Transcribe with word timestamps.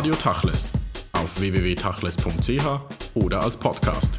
Radio 0.00 0.14
Tachles 0.14 0.72
auf 1.12 1.38
www.tachles.ch 1.38 2.64
oder 3.16 3.42
als 3.42 3.54
Podcast. 3.58 4.18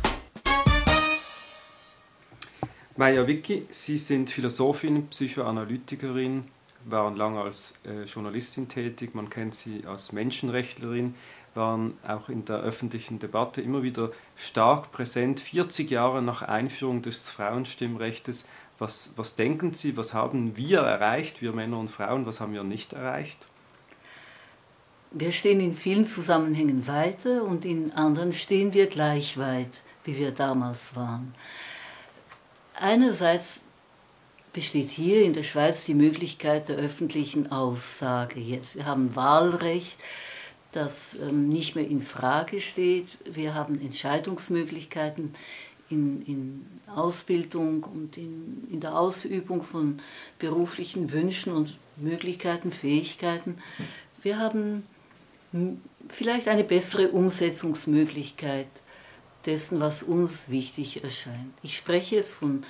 Maja 2.96 3.26
Vicky, 3.26 3.66
Sie 3.70 3.98
sind 3.98 4.30
Philosophin, 4.30 5.08
Psychoanalytikerin, 5.08 6.44
waren 6.86 7.16
lange 7.16 7.42
als 7.42 7.74
äh, 7.84 8.04
Journalistin 8.04 8.68
tätig, 8.68 9.16
man 9.16 9.32
kennt 9.32 9.56
Sie 9.56 9.84
als 9.88 10.12
Menschenrechtlerin, 10.12 11.16
waren 11.56 11.98
auch 12.08 12.30
in 12.30 12.46
der 12.46 12.58
öffentlichen 12.58 13.18
Debatte 13.18 13.62
immer 13.62 13.82
wieder 13.82 14.12
stark 14.36 14.92
präsent. 14.92 15.40
40 15.40 15.90
Jahre 15.90 16.22
nach 16.22 16.44
Einführung 16.44 17.02
des 17.02 17.28
Frauenstimmrechts, 17.28 18.46
was, 18.78 19.14
was 19.16 19.36
denken 19.36 19.74
Sie, 19.74 19.98
was 19.98 20.14
haben 20.14 20.56
wir 20.56 20.82
erreicht, 20.82 21.42
wir 21.42 21.54
Männer 21.54 21.80
und 21.80 21.90
Frauen, 21.90 22.28
was 22.28 22.40
haben 22.40 22.54
wir 22.54 22.64
nicht 22.64 22.94
erreicht? 22.94 23.48
Wir 25.14 25.34
stehen 25.34 25.60
in 25.60 25.76
vielen 25.76 26.06
Zusammenhängen 26.06 26.88
weiter 26.88 27.44
und 27.44 27.66
in 27.66 27.92
anderen 27.92 28.32
stehen 28.32 28.74
wir 28.74 28.88
gleich 28.88 29.38
weit, 29.38 29.82
wie 30.06 30.18
wir 30.18 30.32
damals 30.32 30.96
waren. 30.96 31.34
Einerseits 32.76 33.66
besteht 34.54 34.90
hier 34.90 35.24
in 35.24 35.34
der 35.34 35.44
Schweiz 35.44 35.84
die 35.84 35.96
Möglichkeit 35.96 36.70
der 36.70 36.78
öffentlichen 36.78 37.52
Aussage. 37.52 38.40
Jetzt, 38.40 38.78
wir 38.78 38.86
haben 38.86 39.14
Wahlrecht, 39.14 39.98
das 40.72 41.20
ähm, 41.20 41.50
nicht 41.50 41.76
mehr 41.76 41.90
in 41.90 42.02
Frage 42.02 42.62
steht. 42.62 43.08
Wir 43.26 43.54
haben 43.54 43.82
Entscheidungsmöglichkeiten 43.82 45.36
in, 45.90 46.26
in 46.26 46.66
Ausbildung 46.88 47.84
und 47.84 48.16
in, 48.16 48.66
in 48.72 48.80
der 48.80 48.98
Ausübung 48.98 49.62
von 49.62 50.00
beruflichen 50.40 51.12
Wünschen 51.12 51.52
und 51.52 51.78
Möglichkeiten, 51.98 52.72
Fähigkeiten. 52.72 53.58
Wir 54.22 54.40
haben 54.40 54.84
vielleicht 56.10 56.48
eine 56.48 56.64
bessere 56.64 57.10
Umsetzungsmöglichkeit 57.10 58.68
dessen, 59.46 59.80
was 59.80 60.04
uns 60.04 60.50
wichtig 60.50 61.04
erscheint. 61.04 61.54
Ich 61.64 61.78
spreche 61.78 62.16
jetzt 62.16 62.36
von 62.36 62.64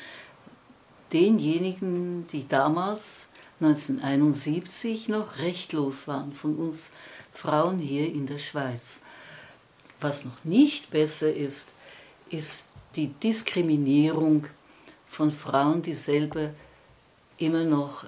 denjenigen, 1.12 2.28
die 2.32 2.48
damals 2.48 3.30
1971 3.60 5.10
noch 5.10 5.38
rechtlos 5.38 6.08
waren, 6.08 6.34
von 6.34 6.56
uns 6.56 6.92
Frauen 7.34 7.80
hier 7.80 8.08
in 8.08 8.26
der 8.26 8.40
Schweiz. 8.40 9.02
Was 10.00 10.26
noch 10.26 10.44
nicht 10.44 10.90
besser 10.90 11.32
ist, 11.32 11.70
ist 12.30 12.68
die 12.96 13.08
Diskriminierung 13.08 14.48
von 15.08 15.30
Frauen, 15.30 15.82
die 15.82 15.94
selber 15.94 16.52
immer 17.38 17.64
noch 17.64 18.06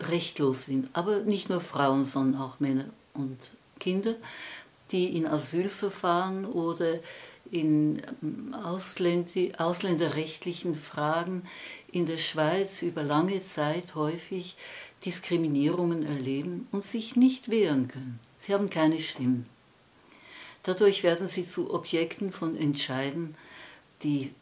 rechtlos 0.00 0.66
sind. 0.66 0.90
Aber 0.92 1.20
nicht 1.20 1.48
nur 1.48 1.60
Frauen, 1.60 2.04
sondern 2.04 2.40
auch 2.40 2.60
Männer 2.60 2.86
und 3.14 3.38
Kinder, 3.78 4.14
die 4.90 5.16
in 5.16 5.26
Asylverfahren 5.26 6.44
oder 6.46 6.98
in 7.50 8.02
ähm, 8.22 8.54
ausländerrechtlichen 8.54 10.76
Fragen 10.76 11.42
in 11.92 12.06
der 12.06 12.18
Schweiz 12.18 12.82
über 12.82 13.02
lange 13.02 13.42
Zeit 13.42 13.94
häufig 13.94 14.56
Diskriminierungen 15.04 16.04
erleben 16.04 16.68
und 16.72 16.84
sich 16.84 17.16
nicht 17.16 17.48
wehren 17.48 17.88
können. 17.88 18.20
Sie 18.38 18.54
haben 18.54 18.70
keine 18.70 19.00
Stimmen. 19.00 19.46
Dadurch 20.62 21.02
werden 21.04 21.28
sie 21.28 21.46
zu 21.46 21.72
Objekten 21.72 22.32
von 22.32 22.56
Entscheiden, 22.56 23.36
die 24.02 24.32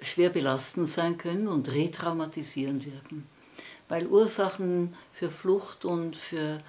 schwer 0.00 0.30
belastend 0.30 0.88
sein 0.88 1.18
können 1.18 1.46
und 1.46 1.70
retraumatisierend 1.70 2.86
wirken, 2.86 3.26
weil 3.90 4.06
Ursachen 4.06 4.94
für 5.12 5.28
Flucht 5.28 5.84
und 5.84 6.16
für 6.16 6.62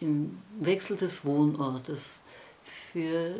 den 0.00 0.40
Wechsel 0.60 0.96
des 0.96 1.24
Wohnortes, 1.24 2.20
für 2.62 3.34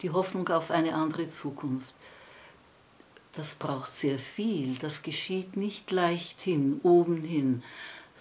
die 0.00 0.10
Hoffnung 0.10 0.48
auf 0.48 0.70
eine 0.70 0.94
andere 0.94 1.28
Zukunft, 1.28 1.92
das 3.32 3.56
braucht 3.56 3.92
sehr 3.92 4.18
viel, 4.18 4.76
das 4.78 5.02
geschieht 5.02 5.56
nicht 5.56 5.90
leicht 5.90 6.40
hin, 6.40 6.80
oben 6.84 7.22
hin, 7.22 7.62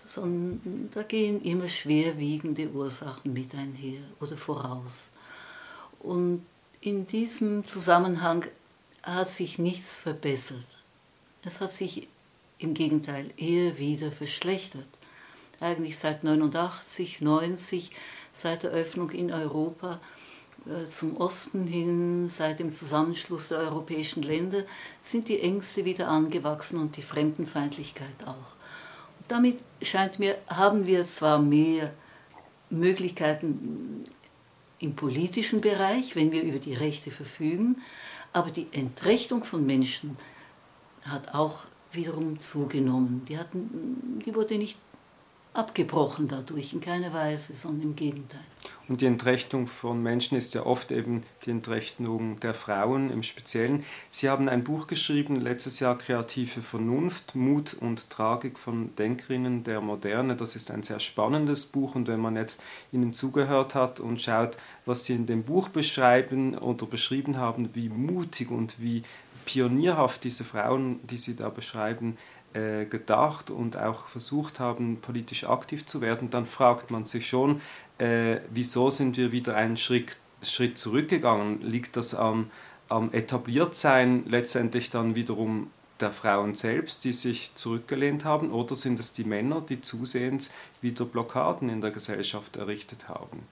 sondern 0.03 0.89
da 0.93 1.03
gehen 1.03 1.41
immer 1.43 1.67
schwerwiegende 1.67 2.69
Ursachen 2.69 3.31
mit 3.31 3.53
einher 3.53 4.01
oder 4.19 4.37
voraus. 4.37 5.11
Und 5.99 6.45
in 6.81 7.05
diesem 7.05 7.65
Zusammenhang 7.65 8.45
hat 9.03 9.29
sich 9.29 9.59
nichts 9.59 9.97
verbessert. 9.97 10.65
Es 11.43 11.61
hat 11.61 11.71
sich 11.71 12.07
im 12.57 12.73
Gegenteil 12.73 13.31
eher 13.37 13.77
wieder 13.77 14.11
verschlechtert. 14.11 14.87
Eigentlich 15.59 15.97
seit 15.97 16.23
89, 16.23 17.21
90, 17.21 17.91
seit 18.33 18.63
der 18.63 18.71
Öffnung 18.71 19.09
in 19.11 19.31
Europa 19.31 19.99
äh, 20.65 20.85
zum 20.85 21.17
Osten 21.17 21.67
hin, 21.67 22.27
seit 22.27 22.59
dem 22.59 22.73
Zusammenschluss 22.73 23.49
der 23.49 23.59
europäischen 23.59 24.23
Länder, 24.23 24.63
sind 25.01 25.27
die 25.27 25.39
Ängste 25.39 25.85
wieder 25.85 26.07
angewachsen 26.07 26.79
und 26.79 26.97
die 26.97 27.01
Fremdenfeindlichkeit 27.01 28.15
auch. 28.25 28.55
Und 29.19 29.29
damit 29.29 29.59
scheint 29.81 30.19
mir, 30.19 30.37
haben 30.47 30.85
wir 30.85 31.07
zwar 31.07 31.39
mehr 31.39 31.93
Möglichkeiten 32.69 34.03
im 34.79 34.95
politischen 34.95 35.61
Bereich, 35.61 36.15
wenn 36.15 36.31
wir 36.31 36.43
über 36.43 36.59
die 36.59 36.73
Rechte 36.73 37.11
verfügen, 37.11 37.81
aber 38.33 38.51
die 38.51 38.67
Entrechtung 38.71 39.43
von 39.43 39.65
Menschen 39.65 40.17
hat 41.03 41.33
auch 41.33 41.59
wiederum 41.95 42.39
zugenommen. 42.39 43.25
Die, 43.27 43.37
hatten, 43.37 44.21
die 44.25 44.35
wurde 44.35 44.57
nicht 44.57 44.77
abgebrochen 45.55 46.27
dadurch, 46.27 46.73
in 46.73 46.81
keiner 46.81 47.13
Weise, 47.13 47.53
sondern 47.53 47.89
im 47.89 47.95
Gegenteil. 47.95 48.41
Und 48.87 49.01
die 49.01 49.05
Entrechtung 49.07 49.67
von 49.67 50.01
Menschen 50.03 50.37
ist 50.37 50.53
ja 50.53 50.65
oft 50.65 50.91
eben 50.91 51.23
die 51.45 51.51
Entrechtung 51.51 52.39
der 52.39 52.53
Frauen 52.53 53.09
im 53.09 53.23
Speziellen. 53.23 53.83
Sie 54.09 54.29
haben 54.29 54.47
ein 54.47 54.63
Buch 54.63 54.85
geschrieben, 54.87 55.39
letztes 55.39 55.79
Jahr 55.79 55.97
Kreative 55.97 56.61
Vernunft, 56.61 57.35
Mut 57.35 57.75
und 57.79 58.09
Tragik 58.09 58.59
von 58.59 58.95
Denkerinnen 58.95 59.63
der 59.63 59.81
Moderne. 59.81 60.35
Das 60.35 60.55
ist 60.55 60.69
ein 60.69 60.83
sehr 60.83 60.99
spannendes 60.99 61.65
Buch 61.65 61.95
und 61.95 62.07
wenn 62.07 62.19
man 62.19 62.35
jetzt 62.35 62.61
Ihnen 62.91 63.13
zugehört 63.13 63.73
hat 63.73 63.99
und 63.99 64.21
schaut, 64.21 64.57
was 64.85 65.05
Sie 65.05 65.15
in 65.15 65.25
dem 65.25 65.43
Buch 65.43 65.69
beschreiben 65.69 66.55
oder 66.55 66.85
beschrieben 66.85 67.37
haben, 67.37 67.69
wie 67.73 67.89
mutig 67.89 68.51
und 68.51 68.79
wie 68.79 69.03
pionierhaft 69.45 70.23
diese 70.23 70.43
Frauen, 70.43 70.99
die 71.07 71.17
Sie 71.17 71.35
da 71.35 71.49
beschreiben, 71.49 72.17
äh, 72.53 72.85
gedacht 72.85 73.49
und 73.49 73.77
auch 73.77 74.07
versucht 74.07 74.59
haben, 74.59 75.01
politisch 75.01 75.43
aktiv 75.43 75.85
zu 75.85 76.01
werden, 76.01 76.29
dann 76.29 76.45
fragt 76.45 76.89
man 76.89 77.05
sich 77.05 77.27
schon, 77.27 77.61
äh, 77.97 78.37
wieso 78.49 78.89
sind 78.89 79.17
wir 79.17 79.31
wieder 79.31 79.55
einen 79.55 79.77
Schritt, 79.77 80.17
zurückgegangen? 80.41 81.61
Liegt 81.61 81.97
das 81.97 82.13
am, 82.13 82.51
am 82.87 83.11
Etabliertsein 83.11 84.25
letztendlich 84.27 84.89
dann 84.89 85.15
wiederum 85.15 85.71
der 85.99 86.11
Frauen 86.11 86.55
selbst, 86.55 87.03
die 87.03 87.13
sich 87.13 87.55
zurückgelehnt 87.55 88.25
haben, 88.25 88.51
oder 88.51 88.75
sind 88.75 88.99
es 88.99 89.13
die 89.13 89.23
Männer, 89.23 89.61
die 89.61 89.81
zusehends 89.81 90.51
wieder 90.81 91.05
Blockaden 91.05 91.69
in 91.69 91.81
der 91.81 91.91
Gesellschaft 91.91 92.57
errichtet 92.57 93.07
haben? 93.07 93.47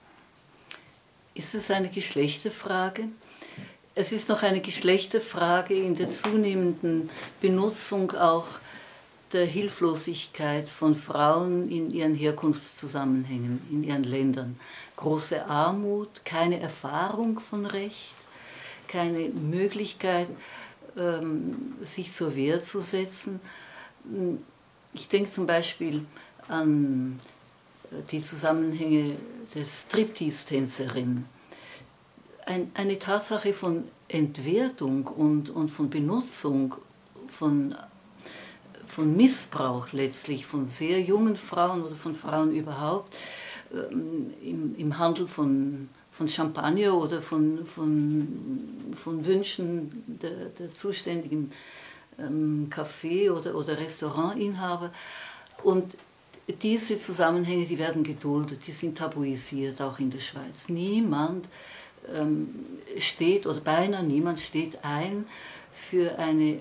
Ist 1.34 1.54
es 1.54 1.70
eine 1.70 1.88
Geschlechterfrage? 1.88 3.08
Es 3.96 4.10
ist 4.10 4.28
noch 4.28 4.42
eine 4.42 4.60
Geschlechterfrage 4.60 5.74
in 5.74 5.94
der 5.94 6.10
zunehmenden 6.10 7.10
Benutzung 7.40 8.10
auch 8.12 8.46
der 9.32 9.46
Hilflosigkeit 9.46 10.68
von 10.68 10.94
Frauen 10.94 11.70
in 11.70 11.92
ihren 11.92 12.14
Herkunftszusammenhängen, 12.14 13.60
in 13.70 13.84
ihren 13.84 14.04
Ländern. 14.04 14.58
Große 14.96 15.46
Armut, 15.46 16.24
keine 16.24 16.58
Erfahrung 16.60 17.38
von 17.38 17.66
Recht, 17.66 18.14
keine 18.88 19.28
Möglichkeit, 19.28 20.28
ähm, 20.96 21.74
sich 21.82 22.12
zur 22.12 22.34
Wehr 22.34 22.62
zu 22.62 22.80
setzen. 22.80 23.40
Ich 24.92 25.08
denke 25.08 25.30
zum 25.30 25.46
Beispiel 25.46 26.04
an 26.48 27.20
die 28.10 28.20
Zusammenhänge 28.20 29.16
des 29.54 29.82
Striptease-Tänzerin. 29.82 31.26
Ein, 32.46 32.70
eine 32.74 32.98
Tatsache 32.98 33.54
von 33.54 33.84
Entwertung 34.08 35.06
und, 35.06 35.50
und 35.50 35.70
von 35.70 35.90
Benutzung 35.90 36.74
von 37.28 37.74
von 38.94 39.16
Missbrauch 39.16 39.92
letztlich 39.92 40.46
von 40.46 40.68
sehr 40.68 41.00
jungen 41.00 41.34
Frauen 41.34 41.82
oder 41.82 41.96
von 41.96 42.14
Frauen 42.14 42.54
überhaupt 42.54 43.14
ähm, 43.72 44.32
im, 44.40 44.74
im 44.76 44.98
Handel 44.98 45.26
von, 45.26 45.88
von 46.12 46.28
Champagner 46.28 46.94
oder 46.94 47.20
von, 47.20 47.66
von, 47.66 48.28
von 48.92 49.24
Wünschen 49.24 50.04
der, 50.06 50.46
der 50.58 50.72
zuständigen 50.72 51.50
ähm, 52.18 52.68
Café- 52.70 53.32
oder, 53.32 53.56
oder 53.56 53.78
Restaurantinhaber. 53.78 54.92
Und 55.64 55.96
diese 56.62 56.98
Zusammenhänge, 56.98 57.66
die 57.66 57.78
werden 57.78 58.04
geduldet, 58.04 58.60
die 58.66 58.72
sind 58.72 58.98
tabuisiert, 58.98 59.80
auch 59.80 59.98
in 59.98 60.10
der 60.10 60.20
Schweiz. 60.20 60.68
Niemand 60.68 61.48
steht, 62.98 63.46
oder 63.46 63.60
beinahe 63.60 64.04
niemand 64.04 64.40
steht 64.40 64.78
ein 64.82 65.26
für 65.72 66.18
eine 66.18 66.60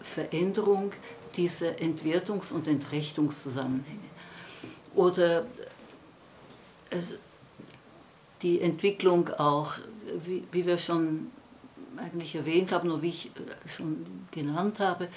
Veränderung 0.00 0.92
diese 1.36 1.70
Entwertungs- 1.70 2.52
und 2.52 2.68
Entrechtungszusammenhänge. 2.68 3.98
Oder 4.94 5.46
die 8.42 8.60
Entwicklung 8.60 9.30
auch, 9.30 9.72
wie, 10.24 10.44
wie 10.52 10.66
wir 10.66 10.78
schon 10.78 11.30
eigentlich 11.96 12.34
erwähnt 12.34 12.72
haben 12.72 12.90
oder 12.90 13.02
wie 13.02 13.10
ich 13.10 13.26
äh, 13.26 13.68
schon 13.68 14.04
genannt 14.30 14.80
habe, 14.80 15.08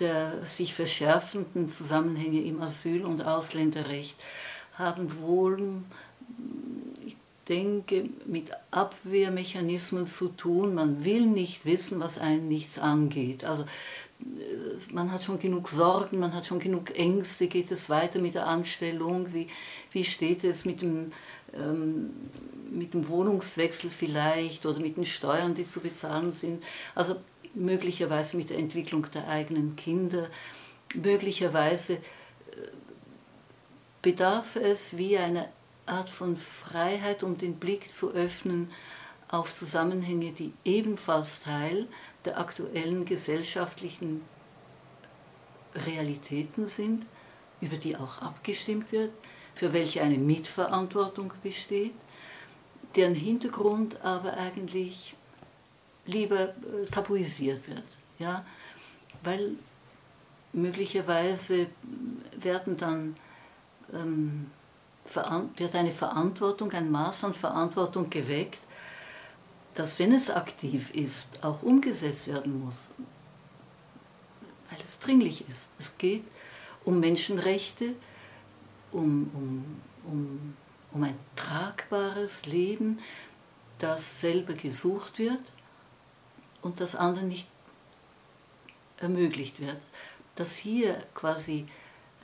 der 0.00 0.46
sich 0.46 0.74
verschärfenden 0.74 1.68
Zusammenhänge 1.68 2.40
im 2.40 2.62
Asyl- 2.62 3.04
und 3.04 3.24
Ausländerrecht 3.24 4.16
haben 4.74 5.20
wohl, 5.20 5.82
denke, 7.48 8.08
mit 8.26 8.50
Abwehrmechanismen 8.70 10.06
zu 10.06 10.28
tun. 10.28 10.74
Man 10.74 11.04
will 11.04 11.26
nicht 11.26 11.64
wissen, 11.64 12.00
was 12.00 12.18
einen 12.18 12.48
nichts 12.48 12.78
angeht. 12.78 13.44
Also 13.44 13.62
äh, 13.62 14.92
man 14.92 15.10
hat 15.10 15.22
schon 15.22 15.38
genug 15.38 15.68
Sorgen, 15.68 16.18
man 16.18 16.34
hat 16.34 16.46
schon 16.46 16.58
genug 16.58 16.96
Ängste. 16.96 17.48
Geht 17.48 17.70
es 17.70 17.88
weiter 17.88 18.18
mit 18.18 18.34
der 18.34 18.46
Anstellung? 18.46 19.32
Wie, 19.32 19.48
wie 19.92 20.04
steht 20.04 20.44
es 20.44 20.64
mit 20.64 20.82
dem, 20.82 21.12
ähm, 21.54 22.10
mit 22.70 22.94
dem 22.94 23.08
Wohnungswechsel 23.08 23.90
vielleicht 23.90 24.66
oder 24.66 24.80
mit 24.80 24.96
den 24.96 25.06
Steuern, 25.06 25.54
die 25.54 25.64
zu 25.64 25.80
bezahlen 25.80 26.32
sind? 26.32 26.62
Also 26.94 27.16
möglicherweise 27.54 28.36
mit 28.36 28.50
der 28.50 28.58
Entwicklung 28.58 29.06
der 29.12 29.28
eigenen 29.28 29.74
Kinder, 29.76 30.28
möglicherweise 30.94 31.94
äh, 31.94 31.98
bedarf 34.02 34.56
es 34.56 34.96
wie 34.98 35.16
eine 35.16 35.48
Art 35.88 36.10
von 36.10 36.36
Freiheit, 36.36 37.22
um 37.22 37.38
den 37.38 37.56
Blick 37.56 37.92
zu 37.92 38.12
öffnen 38.12 38.70
auf 39.28 39.54
Zusammenhänge, 39.54 40.32
die 40.32 40.52
ebenfalls 40.64 41.40
Teil 41.40 41.86
der 42.24 42.38
aktuellen 42.38 43.04
gesellschaftlichen 43.04 44.22
Realitäten 45.74 46.66
sind, 46.66 47.06
über 47.60 47.76
die 47.76 47.96
auch 47.96 48.22
abgestimmt 48.22 48.92
wird, 48.92 49.12
für 49.54 49.72
welche 49.72 50.02
eine 50.02 50.18
Mitverantwortung 50.18 51.32
besteht, 51.42 51.92
deren 52.96 53.14
Hintergrund 53.14 54.00
aber 54.02 54.36
eigentlich 54.36 55.14
lieber 56.06 56.48
äh, 56.48 56.86
tabuisiert 56.90 57.68
wird. 57.68 57.84
Ja? 58.18 58.44
Weil 59.22 59.56
möglicherweise 60.52 61.66
werden 62.36 62.76
dann, 62.76 63.16
ähm, 63.92 64.50
wird 65.14 65.74
eine 65.74 65.92
Verantwortung, 65.92 66.72
ein 66.72 66.90
Maß 66.90 67.24
an 67.24 67.34
Verantwortung 67.34 68.10
geweckt, 68.10 68.60
das, 69.74 69.98
wenn 69.98 70.12
es 70.12 70.28
aktiv 70.28 70.90
ist, 70.94 71.42
auch 71.44 71.62
umgesetzt 71.62 72.28
werden 72.28 72.64
muss, 72.64 72.90
weil 74.68 74.78
es 74.84 74.98
dringlich 74.98 75.48
ist. 75.48 75.70
Es 75.78 75.96
geht 75.96 76.24
um 76.84 76.98
Menschenrechte, 77.00 77.94
um, 78.90 79.30
um, 79.34 79.80
um, 80.04 80.56
um 80.92 81.02
ein 81.04 81.16
tragbares 81.36 82.46
Leben, 82.46 82.98
das 83.78 84.20
selber 84.20 84.54
gesucht 84.54 85.18
wird 85.18 85.40
und 86.62 86.80
das 86.80 86.96
anderen 86.96 87.28
nicht 87.28 87.46
ermöglicht 88.96 89.60
wird. 89.60 89.78
Dass 90.34 90.56
hier 90.56 90.94
quasi 91.14 91.68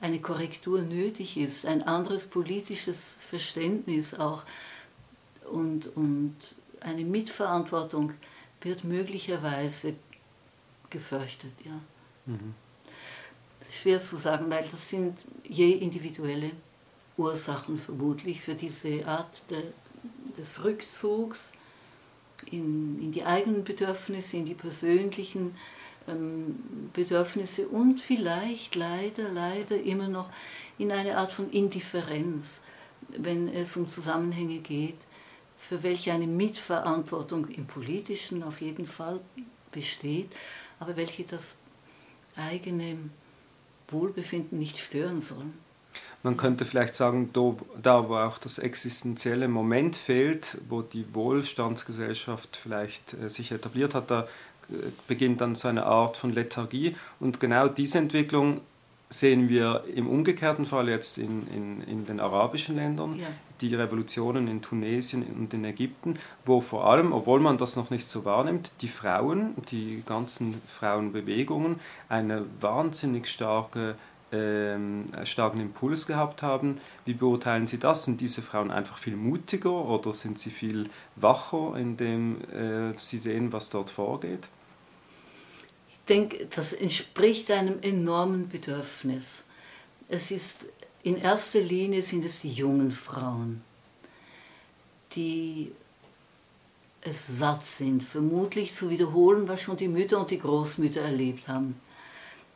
eine 0.04 0.20
Korrektur 0.20 0.82
nötig 0.82 1.38
ist, 1.38 1.64
ein 1.64 1.82
anderes 1.82 2.26
politisches 2.26 3.18
Verständnis 3.26 4.12
auch 4.12 4.42
und, 5.50 5.96
und 5.96 6.36
eine 6.80 7.04
Mitverantwortung 7.04 8.12
wird 8.60 8.84
möglicherweise 8.84 9.94
gefürchtet. 10.90 11.52
Ja. 11.64 11.80
Mhm. 12.26 12.54
Schwer 13.80 13.98
zu 13.98 14.16
sagen, 14.18 14.50
weil 14.50 14.66
das 14.70 14.90
sind 14.90 15.24
je 15.42 15.72
individuelle 15.72 16.50
Ursachen 17.16 17.78
vermutlich 17.78 18.42
für 18.42 18.54
diese 18.54 19.06
Art 19.06 19.42
de, 19.48 19.62
des 20.36 20.64
Rückzugs 20.64 21.52
in, 22.50 23.00
in 23.00 23.10
die 23.10 23.24
eigenen 23.24 23.64
Bedürfnisse, 23.64 24.36
in 24.36 24.44
die 24.44 24.54
persönlichen 24.54 25.56
ähm, 26.08 26.90
Bedürfnisse 26.92 27.68
und 27.68 28.00
vielleicht 28.00 28.74
leider, 28.74 29.30
leider 29.30 29.80
immer 29.80 30.08
noch 30.08 30.28
in 30.78 30.92
eine 30.92 31.16
Art 31.16 31.32
von 31.32 31.50
Indifferenz, 31.50 32.62
wenn 33.08 33.48
es 33.48 33.76
um 33.76 33.88
Zusammenhänge 33.88 34.58
geht, 34.58 34.98
für 35.58 35.82
welche 35.82 36.12
eine 36.12 36.26
Mitverantwortung 36.26 37.48
im 37.48 37.66
politischen 37.66 38.42
auf 38.42 38.60
jeden 38.60 38.86
Fall 38.86 39.20
besteht, 39.72 40.30
aber 40.78 40.96
welche 40.96 41.24
das 41.24 41.58
eigene 42.36 42.96
Wohlbefinden 43.88 44.58
nicht 44.58 44.78
stören 44.78 45.20
sollen. 45.20 45.54
Man 46.22 46.36
könnte 46.38 46.64
vielleicht 46.64 46.96
sagen, 46.96 47.30
da 47.34 48.08
wo 48.08 48.16
auch 48.16 48.38
das 48.38 48.58
existenzielle 48.58 49.46
Moment 49.46 49.94
fehlt, 49.94 50.56
wo 50.68 50.80
die 50.80 51.04
Wohlstandsgesellschaft 51.14 52.56
vielleicht 52.56 53.12
äh, 53.14 53.28
sich 53.28 53.52
etabliert 53.52 53.94
hat, 53.94 54.10
da 54.10 54.26
beginnt 55.06 55.40
dann 55.40 55.54
so 55.54 55.68
eine 55.68 55.86
Art 55.86 56.16
von 56.16 56.32
Lethargie. 56.32 56.96
Und 57.20 57.40
genau 57.40 57.68
diese 57.68 57.98
Entwicklung 57.98 58.60
sehen 59.10 59.48
wir 59.48 59.84
im 59.94 60.08
umgekehrten 60.08 60.66
Fall 60.66 60.88
jetzt 60.88 61.18
in, 61.18 61.46
in, 61.48 61.82
in 61.82 62.06
den 62.06 62.20
arabischen 62.20 62.76
Ländern, 62.76 63.18
ja. 63.18 63.26
die 63.60 63.74
Revolutionen 63.74 64.48
in 64.48 64.60
Tunesien 64.62 65.22
und 65.22 65.54
in 65.54 65.64
Ägypten, 65.64 66.18
wo 66.44 66.60
vor 66.60 66.86
allem, 66.86 67.12
obwohl 67.12 67.40
man 67.40 67.58
das 67.58 67.76
noch 67.76 67.90
nicht 67.90 68.08
so 68.08 68.24
wahrnimmt, 68.24 68.72
die 68.80 68.88
Frauen, 68.88 69.54
die 69.70 70.02
ganzen 70.04 70.60
Frauenbewegungen 70.66 71.80
eine 72.08 72.44
wahnsinnig 72.60 73.28
starke 73.28 73.94
ähm, 74.34 75.06
starken 75.24 75.60
Impuls 75.60 76.06
gehabt 76.06 76.42
haben. 76.42 76.80
Wie 77.04 77.14
beurteilen 77.14 77.66
Sie 77.66 77.78
das? 77.78 78.04
Sind 78.04 78.20
diese 78.20 78.42
Frauen 78.42 78.70
einfach 78.70 78.98
viel 78.98 79.16
mutiger 79.16 79.84
oder 79.84 80.12
sind 80.12 80.38
sie 80.38 80.50
viel 80.50 80.88
wacher, 81.16 81.76
indem 81.76 82.40
äh, 82.50 82.96
sie 82.96 83.18
sehen, 83.18 83.52
was 83.52 83.70
dort 83.70 83.90
vorgeht? 83.90 84.48
Ich 85.90 85.98
denke, 86.08 86.46
das 86.54 86.72
entspricht 86.72 87.50
einem 87.50 87.80
enormen 87.80 88.48
Bedürfnis. 88.48 89.46
Es 90.08 90.30
ist 90.30 90.66
in 91.02 91.16
erster 91.16 91.60
Linie 91.60 92.02
sind 92.02 92.24
es 92.24 92.40
die 92.40 92.52
jungen 92.52 92.90
Frauen, 92.90 93.62
die 95.14 95.72
es 97.02 97.26
satt 97.38 97.66
sind, 97.66 98.02
vermutlich 98.02 98.72
zu 98.72 98.88
wiederholen, 98.88 99.46
was 99.46 99.60
schon 99.60 99.76
die 99.76 99.88
Mütter 99.88 100.18
und 100.18 100.30
die 100.30 100.38
Großmütter 100.38 101.02
erlebt 101.02 101.48
haben 101.48 101.78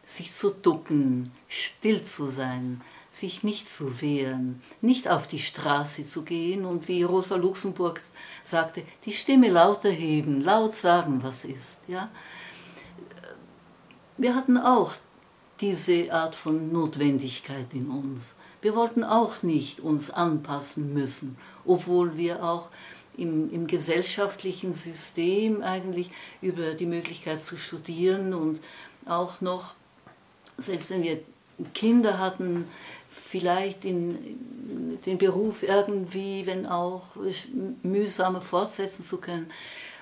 sich 0.08 0.32
zu 0.32 0.50
ducken, 0.50 1.30
still 1.48 2.04
zu 2.06 2.28
sein, 2.28 2.80
sich 3.12 3.42
nicht 3.42 3.68
zu 3.68 4.00
wehren, 4.00 4.62
nicht 4.80 5.08
auf 5.08 5.28
die 5.28 5.38
Straße 5.38 6.06
zu 6.06 6.22
gehen 6.22 6.64
und 6.64 6.88
wie 6.88 7.02
Rosa 7.02 7.36
Luxemburg 7.36 8.00
sagte, 8.42 8.82
die 9.04 9.12
Stimme 9.12 9.50
lauter 9.50 9.90
heben, 9.90 10.40
laut 10.42 10.74
sagen, 10.74 11.22
was 11.22 11.44
ist. 11.44 11.80
Ja? 11.88 12.10
Wir 14.16 14.34
hatten 14.34 14.56
auch 14.56 14.94
diese 15.60 16.12
Art 16.12 16.34
von 16.34 16.72
Notwendigkeit 16.72 17.66
in 17.74 17.88
uns. 17.88 18.36
Wir 18.62 18.74
wollten 18.74 19.04
auch 19.04 19.42
nicht 19.42 19.80
uns 19.80 20.10
anpassen 20.10 20.94
müssen, 20.94 21.36
obwohl 21.66 22.16
wir 22.16 22.42
auch 22.42 22.68
im, 23.16 23.52
im 23.52 23.66
gesellschaftlichen 23.66 24.74
System 24.74 25.62
eigentlich 25.62 26.10
über 26.40 26.74
die 26.74 26.86
Möglichkeit 26.86 27.44
zu 27.44 27.56
studieren 27.56 28.32
und 28.32 28.60
auch 29.06 29.40
noch 29.40 29.74
selbst 30.58 30.90
wenn 30.90 31.02
wir 31.02 31.20
Kinder 31.74 32.18
hatten, 32.18 32.68
vielleicht 33.10 33.84
in 33.84 34.98
den 35.06 35.18
Beruf 35.18 35.62
irgendwie, 35.62 36.46
wenn 36.46 36.66
auch 36.66 37.04
mühsamer 37.82 38.40
fortsetzen 38.40 39.02
zu 39.02 39.18
können. 39.18 39.50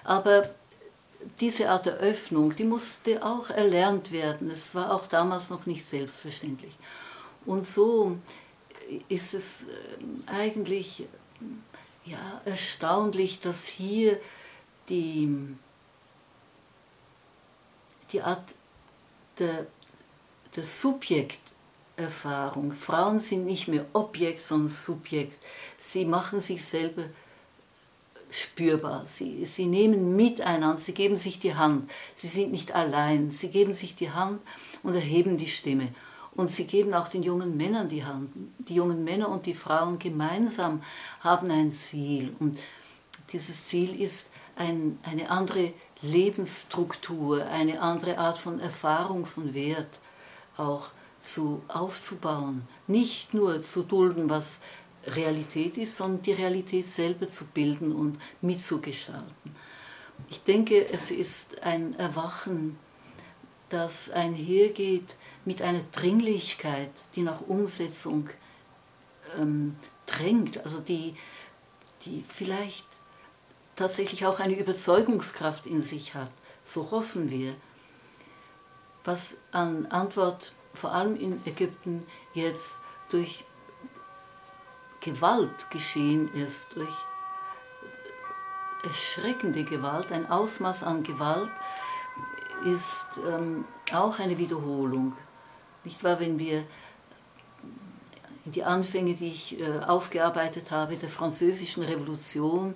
Aber 0.05 0.51
diese 1.41 1.71
Art 1.71 1.87
der 1.87 1.97
Öffnung, 1.99 2.55
die 2.55 2.65
musste 2.65 3.25
auch 3.25 3.51
erlernt 3.51 4.13
werden. 4.13 4.51
Es 4.51 4.75
war 4.75 4.93
auch 4.93 5.07
damals 5.07 5.51
noch 5.51 5.67
nicht 5.67 5.85
selbstverständlich. 5.85 6.75
Und 7.45 7.67
so 7.67 8.17
ist 9.09 9.35
es 9.35 9.69
äh, 9.69 9.73
eigentlich 10.27 11.05
ja, 12.05 12.41
erstaunlich, 12.45 13.41
dass 13.41 13.67
hier 13.67 14.19
die, 14.89 15.57
die 18.13 18.23
Art 18.23 18.45
der 19.39 19.67
der 20.57 20.65
Subjekterfahrung. 20.65 22.73
Frauen 22.73 23.21
sind 23.21 23.45
nicht 23.45 23.69
mehr 23.69 23.87
Objekt, 23.93 24.43
sondern 24.43 24.71
Subjekt. 24.71 25.41
Sie 25.79 26.05
machen 26.05 26.41
sich 26.41 26.65
selber 26.65 27.05
spürbar. 28.31 29.05
Sie, 29.07 29.45
sie 29.45 29.67
nehmen 29.67 30.17
miteinander, 30.17 30.79
sie 30.79 30.95
geben 30.95 31.17
sich 31.17 31.39
die 31.39 31.55
Hand. 31.55 31.91
Sie 32.15 32.27
sind 32.27 32.53
nicht 32.53 32.75
allein. 32.75 33.31
Sie 33.31 33.51
geben 33.51 33.75
sich 33.75 33.95
die 33.95 34.11
Hand 34.11 34.41
und 34.83 34.95
erheben 34.95 35.37
die 35.37 35.47
Stimme. 35.47 35.89
Und 36.35 36.51
sie 36.51 36.67
geben 36.67 36.93
auch 36.93 37.09
den 37.09 37.23
jungen 37.23 37.57
Männern 37.57 37.89
die 37.89 38.05
Hand. 38.05 38.31
Die 38.59 38.75
jungen 38.75 39.05
Männer 39.05 39.31
und 39.31 39.47
die 39.47 39.55
Frauen 39.55 39.99
gemeinsam 39.99 40.83
haben 41.21 41.51
ein 41.51 41.73
Ziel. 41.73 42.35
Und 42.39 42.59
dieses 43.33 43.67
Ziel 43.67 43.99
ist 44.01 44.31
ein, 44.55 44.99
eine 45.03 45.31
andere 45.31 45.73
Lebensstruktur, 46.03 47.47
eine 47.47 47.81
andere 47.81 48.19
Art 48.19 48.39
von 48.39 48.61
Erfahrung 48.61 49.25
von 49.25 49.55
Wert 49.55 49.99
auch 50.57 50.89
zu, 51.21 51.63
aufzubauen. 51.69 52.67
Nicht 52.87 53.35
nur 53.35 53.63
zu 53.63 53.83
dulden, 53.83 54.31
was 54.31 54.61
Realität 55.07 55.77
ist, 55.77 55.97
sondern 55.97 56.23
die 56.23 56.33
Realität 56.33 56.89
selber 56.89 57.31
zu 57.31 57.45
bilden 57.45 57.93
und 57.93 58.19
mitzugestalten. 58.41 59.55
Ich 60.29 60.43
denke, 60.43 60.89
es 60.91 61.11
ist 61.11 61.63
ein 61.63 61.95
Erwachen, 61.99 62.79
das 63.69 64.11
einhergeht 64.11 65.17
mit 65.45 65.63
einer 65.63 65.83
Dringlichkeit, 65.93 66.91
die 67.15 67.23
nach 67.23 67.41
Umsetzung 67.43 68.29
ähm, 69.39 69.77
drängt, 70.07 70.65
also 70.65 70.81
die, 70.81 71.15
die 72.05 72.25
vielleicht 72.29 72.87
tatsächlich 73.75 74.27
auch 74.27 74.41
eine 74.41 74.59
Überzeugungskraft 74.59 75.67
in 75.67 75.83
sich 75.83 76.15
hat. 76.15 76.31
So 76.65 76.91
hoffen 76.91 77.31
wir. 77.31 77.55
Was 79.07 79.41
an 79.53 79.87
Antwort 79.87 80.53
vor 80.75 80.93
allem 80.93 81.17
in 81.17 81.41
Ägypten 81.47 82.07
jetzt 82.35 82.83
durch 83.09 83.45
Gewalt 85.01 85.71
geschehen 85.71 86.29
ist, 86.35 86.75
durch 86.75 86.95
erschreckende 88.85 89.65
Gewalt, 89.65 90.11
ein 90.11 90.29
Ausmaß 90.29 90.83
an 90.83 91.05
Gewalt, 91.05 91.51
ist 92.65 93.07
ähm, 93.29 93.65
auch 93.93 94.19
eine 94.19 94.39
Wiederholung. 94.39 95.13
Nicht 95.85 96.03
wahr, 96.03 96.19
wenn 96.19 96.39
wir 96.39 96.65
in 98.45 98.53
die 98.53 98.65
Anfänge, 98.65 99.15
die 99.15 99.29
ich 99.29 99.61
äh, 99.61 99.79
aufgearbeitet 99.87 100.73
habe, 100.73 100.97
der 100.97 101.09
französischen 101.09 101.85
Revolution 101.85 102.75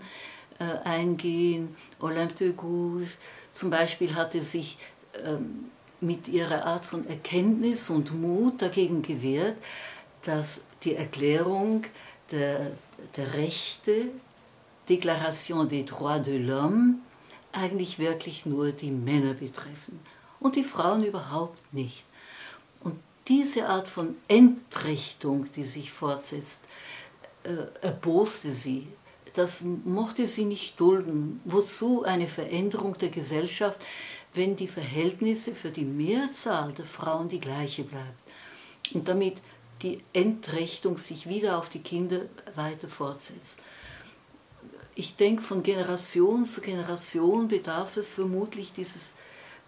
äh, 0.60 0.64
eingehen, 0.87 1.76
Olympe 1.99 2.34
de 2.34 2.52
Gouges 2.52 3.08
zum 3.52 3.70
Beispiel 3.70 4.14
hatte 4.14 4.40
sich 4.40 4.78
ähm, 5.25 5.70
mit 6.00 6.28
ihrer 6.28 6.64
Art 6.64 6.85
von 6.85 7.07
Erkenntnis 7.09 7.90
und 7.90 8.19
Mut 8.19 8.62
dagegen 8.62 9.02
gewehrt, 9.02 9.57
dass 10.23 10.62
die 10.83 10.95
Erklärung 10.95 11.85
der, 12.30 12.73
der 13.16 13.35
Rechte, 13.35 14.09
Déclaration 14.88 15.69
des 15.69 15.87
Droits 15.87 16.25
de 16.25 16.38
l'Homme, 16.38 16.95
eigentlich 17.52 17.99
wirklich 17.99 18.47
nur 18.47 18.73
die 18.73 18.90
Männer 18.90 19.35
betreffen 19.35 20.00
und 20.40 20.57
die 20.57 20.62
Frauen 20.62 21.04
überhaupt 21.04 21.73
nicht. 21.73 22.04
Und 22.80 22.97
diese 23.28 23.69
Art 23.69 23.88
von 23.88 24.16
Entrechtung, 24.28 25.47
die 25.54 25.64
sich 25.64 25.92
fortsetzt, 25.92 26.64
äh, 27.45 27.87
erboste 27.87 28.52
sie. 28.52 28.87
Das 29.35 29.62
mochte 29.62 30.26
sie 30.26 30.45
nicht 30.45 30.78
dulden. 30.80 31.40
Wozu 31.45 32.04
eine 32.04 32.26
Veränderung 32.26 32.99
der 32.99 33.11
Gesellschaft, 33.11 33.80
wenn 34.34 34.56
die 34.56 34.68
Verhältnisse 34.68 35.54
für 35.54 35.70
die 35.70 35.84
Mehrzahl 35.84 36.72
der 36.72 36.84
Frauen 36.84 37.28
die 37.28 37.40
gleiche 37.40 37.84
bleibt? 37.84 38.18
Und 38.92 39.08
damit 39.08 39.37
die 39.82 40.00
Entrechtung 40.12 40.99
sich 40.99 41.28
wieder 41.28 41.58
auf 41.58 41.68
die 41.68 41.80
Kinder 41.80 42.22
weiter 42.54 42.88
fortsetzt. 42.88 43.62
Ich 44.94 45.16
denke, 45.16 45.42
von 45.42 45.62
Generation 45.62 46.46
zu 46.46 46.60
Generation 46.60 47.49
bedarf 47.49 47.96
es 47.96 48.14
vermutlich 48.14 48.72
dieses 48.72 49.14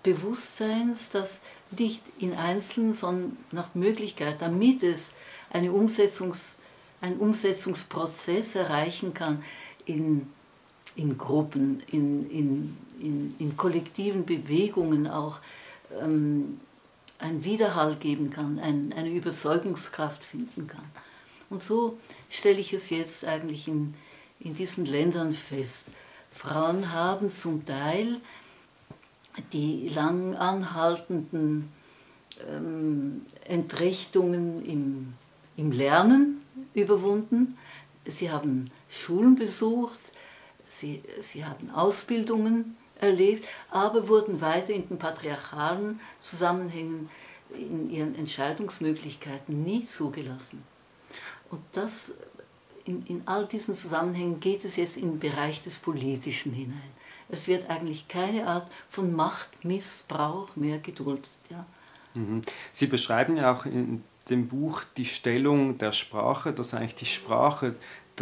Bewusstseins, 0.03 1.11
dass 1.11 1.43
nicht 1.71 2.03
in 2.19 2.35
Einzelnen, 2.35 2.93
sondern 2.93 3.37
nach 3.51 3.75
Möglichkeit, 3.75 4.43
damit 4.43 4.83
es 4.83 5.15
eine 5.51 5.73
Umsetzungs, 5.73 6.59
einen 7.01 7.19
Umsetzungsprozess 7.19 8.57
erreichen 8.57 9.15
kann 9.15 9.43
in, 9.87 10.29
in 10.97 11.17
Gruppen, 11.17 11.83
in, 11.91 12.31
in, 12.31 12.77
in, 13.03 13.35
in 13.39 13.57
kollektiven 13.57 14.25
Bewegungen 14.25 15.07
auch, 15.07 15.39
ähm, 16.01 16.61
einen 17.19 17.45
Widerhall 17.45 17.97
geben 17.97 18.31
kann, 18.31 18.59
ein, 18.59 18.93
eine 18.97 19.11
Überzeugungskraft 19.11 20.25
finden 20.25 20.67
kann. 20.67 20.85
Und 21.51 21.63
so 21.63 21.99
stelle 22.29 22.59
ich 22.59 22.73
es 22.73 22.91
jetzt 22.91 23.25
eigentlich 23.25 23.69
in, 23.69 23.95
in 24.41 24.55
diesen 24.55 24.87
Ländern 24.87 25.33
fest. 25.33 25.89
Frauen 26.33 26.93
haben 26.93 27.31
zum 27.31 27.65
Teil 27.65 28.21
die 29.53 29.89
lang 29.89 30.35
anhaltenden 30.35 31.69
ähm, 32.49 33.23
Entrechtungen 33.45 34.65
im, 34.65 35.15
im 35.57 35.73
Lernen 35.73 36.43
überwunden. 36.75 37.57
Sie 38.07 38.31
haben 38.31 38.71
Schulen 38.89 39.37
besucht, 39.37 40.01
sie, 40.69 41.03
sie 41.21 41.45
haben 41.45 41.71
Ausbildungen 41.71 42.77
erlebt, 43.03 43.47
aber 43.71 44.09
wurden 44.09 44.41
weiter 44.41 44.73
in 44.73 44.89
den 44.89 44.99
patriarchalen 44.99 46.01
Zusammenhängen 46.21 47.11
in 47.55 47.91
ihren 47.91 48.15
Entscheidungsmöglichkeiten 48.15 49.63
nie 49.63 49.85
zugelassen. 49.85 50.63
Und 51.51 51.61
das, 51.73 52.15
in, 52.85 53.05
in 53.07 53.23
all 53.27 53.47
diesen 53.47 53.77
Zusammenhängen 53.77 54.41
geht 54.41 54.65
es 54.65 54.77
jetzt 54.77 54.97
in 54.97 55.11
den 55.13 55.19
Bereich 55.19 55.63
des 55.63 55.79
Politischen 55.79 56.53
hinein. 56.53 56.93
Es 57.29 57.49
wird 57.49 57.69
eigentlich 57.69 58.09
keine 58.09 58.47
Art 58.47 58.71
von 58.89 59.15
Machtmissbrauch 59.15 60.57
mehr 60.57 60.79
geduldet. 60.79 61.29
Ja. 61.51 61.67
Mhm. 62.15 62.43
Sie 62.73 62.87
beschreiben 62.87 63.37
ja 63.37 63.53
auch 63.53 63.67
in 63.67 64.05
dem 64.29 64.49
Buch 64.49 64.83
die 64.97 65.05
Stellung 65.05 65.79
der 65.79 65.93
Sprache, 65.93 66.53
dass 66.53 66.75
eigentlich 66.75 66.95
die 66.95 67.07
Sprache 67.07 67.75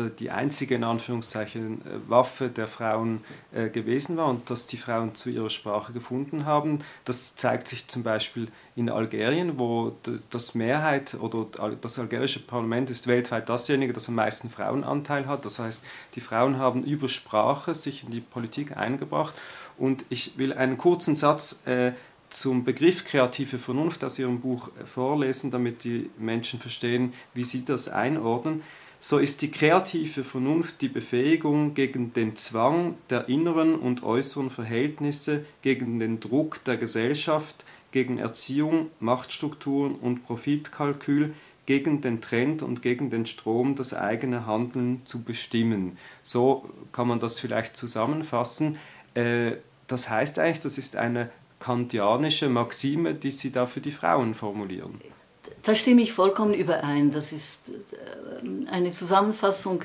die 0.08 0.30
einzige 0.30 0.76
in 0.76 0.84
Anführungszeichen 0.84 1.82
äh, 1.82 2.08
Waffe 2.08 2.48
der 2.48 2.66
Frauen 2.66 3.22
äh, 3.52 3.68
gewesen 3.68 4.16
war 4.16 4.28
und 4.28 4.48
dass 4.48 4.66
die 4.66 4.76
Frauen 4.76 5.14
zu 5.14 5.28
ihrer 5.28 5.50
Sprache 5.50 5.92
gefunden 5.92 6.46
haben. 6.46 6.78
Das 7.04 7.36
zeigt 7.36 7.68
sich 7.68 7.88
zum 7.88 8.02
Beispiel 8.02 8.48
in 8.76 8.88
Algerien, 8.88 9.58
wo 9.58 9.92
das 10.30 10.54
Mehrheit 10.54 11.14
oder 11.14 11.46
das 11.80 11.98
algerische 11.98 12.40
Parlament 12.40 12.88
ist 12.88 13.06
weltweit 13.06 13.48
dasjenige, 13.48 13.92
das 13.92 14.08
am 14.08 14.14
meisten 14.14 14.48
Frauenanteil 14.48 15.26
hat. 15.26 15.44
Das 15.44 15.58
heißt, 15.58 15.84
die 16.14 16.20
Frauen 16.20 16.58
haben 16.58 16.84
über 16.84 17.08
Sprache 17.08 17.74
sich 17.74 18.04
in 18.04 18.10
die 18.10 18.20
Politik 18.20 18.76
eingebracht. 18.76 19.34
Und 19.76 20.04
ich 20.08 20.38
will 20.38 20.52
einen 20.52 20.76
kurzen 20.76 21.16
Satz 21.16 21.60
äh, 21.66 21.92
zum 22.30 22.64
Begriff 22.64 23.04
kreative 23.04 23.58
Vernunft 23.58 24.04
aus 24.04 24.18
Ihrem 24.18 24.40
Buch 24.40 24.70
äh, 24.78 24.86
vorlesen, 24.86 25.50
damit 25.50 25.84
die 25.84 26.10
Menschen 26.18 26.60
verstehen, 26.60 27.12
wie 27.34 27.44
Sie 27.44 27.64
das 27.64 27.88
einordnen 27.88 28.62
so 29.02 29.16
ist 29.16 29.40
die 29.40 29.50
kreative 29.50 30.22
Vernunft 30.24 30.82
die 30.82 30.88
Befähigung 30.88 31.72
gegen 31.72 32.12
den 32.12 32.36
Zwang 32.36 32.96
der 33.08 33.30
inneren 33.30 33.74
und 33.74 34.02
äußeren 34.02 34.50
Verhältnisse, 34.50 35.46
gegen 35.62 35.98
den 35.98 36.20
Druck 36.20 36.62
der 36.64 36.76
Gesellschaft, 36.76 37.64
gegen 37.92 38.18
Erziehung, 38.18 38.90
Machtstrukturen 39.00 39.94
und 39.94 40.24
Profitkalkül, 40.24 41.34
gegen 41.64 42.02
den 42.02 42.20
Trend 42.20 42.62
und 42.62 42.82
gegen 42.82 43.08
den 43.08 43.24
Strom 43.24 43.74
das 43.74 43.94
eigene 43.94 44.44
Handeln 44.44 45.00
zu 45.04 45.22
bestimmen. 45.22 45.96
So 46.22 46.68
kann 46.92 47.08
man 47.08 47.20
das 47.20 47.38
vielleicht 47.38 47.76
zusammenfassen. 47.76 48.76
Äh, 49.14 49.52
das 49.86 50.10
heißt 50.10 50.38
eigentlich, 50.38 50.60
das 50.60 50.78
ist 50.78 50.96
eine 50.96 51.30
kantianische 51.58 52.48
Maxime, 52.48 53.14
die 53.14 53.30
Sie 53.30 53.50
da 53.50 53.66
für 53.66 53.80
die 53.80 53.92
Frauen 53.92 54.34
formulieren. 54.34 55.00
Da 55.62 55.74
stimme 55.74 56.02
ich 56.02 56.12
vollkommen 56.12 56.54
überein. 56.54 57.12
Das 57.12 57.32
ist 57.32 57.68
äh, 57.68 58.68
eine 58.70 58.92
Zusammenfassung, 58.92 59.82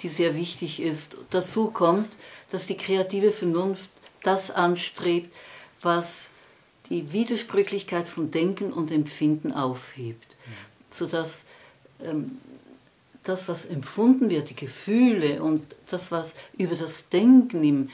die 0.00 0.08
sehr 0.08 0.36
wichtig 0.36 0.80
ist. 0.80 1.16
Dazu 1.30 1.70
kommt, 1.70 2.10
dass 2.50 2.66
die 2.66 2.76
kreative 2.76 3.32
Vernunft 3.32 3.90
das 4.22 4.50
anstrebt, 4.50 5.32
was 5.82 6.30
die 6.90 7.12
Widersprüchlichkeit 7.12 8.08
von 8.08 8.30
Denken 8.30 8.72
und 8.72 8.90
Empfinden 8.90 9.52
aufhebt, 9.52 10.26
sodass 10.90 11.46
ähm, 12.02 12.38
das, 13.22 13.48
was 13.48 13.64
empfunden 13.64 14.28
wird, 14.28 14.50
die 14.50 14.56
Gefühle 14.56 15.42
und 15.42 15.64
das, 15.90 16.12
was 16.12 16.36
über 16.58 16.76
das 16.76 17.08
Denken 17.08 17.64
im, 17.64 17.90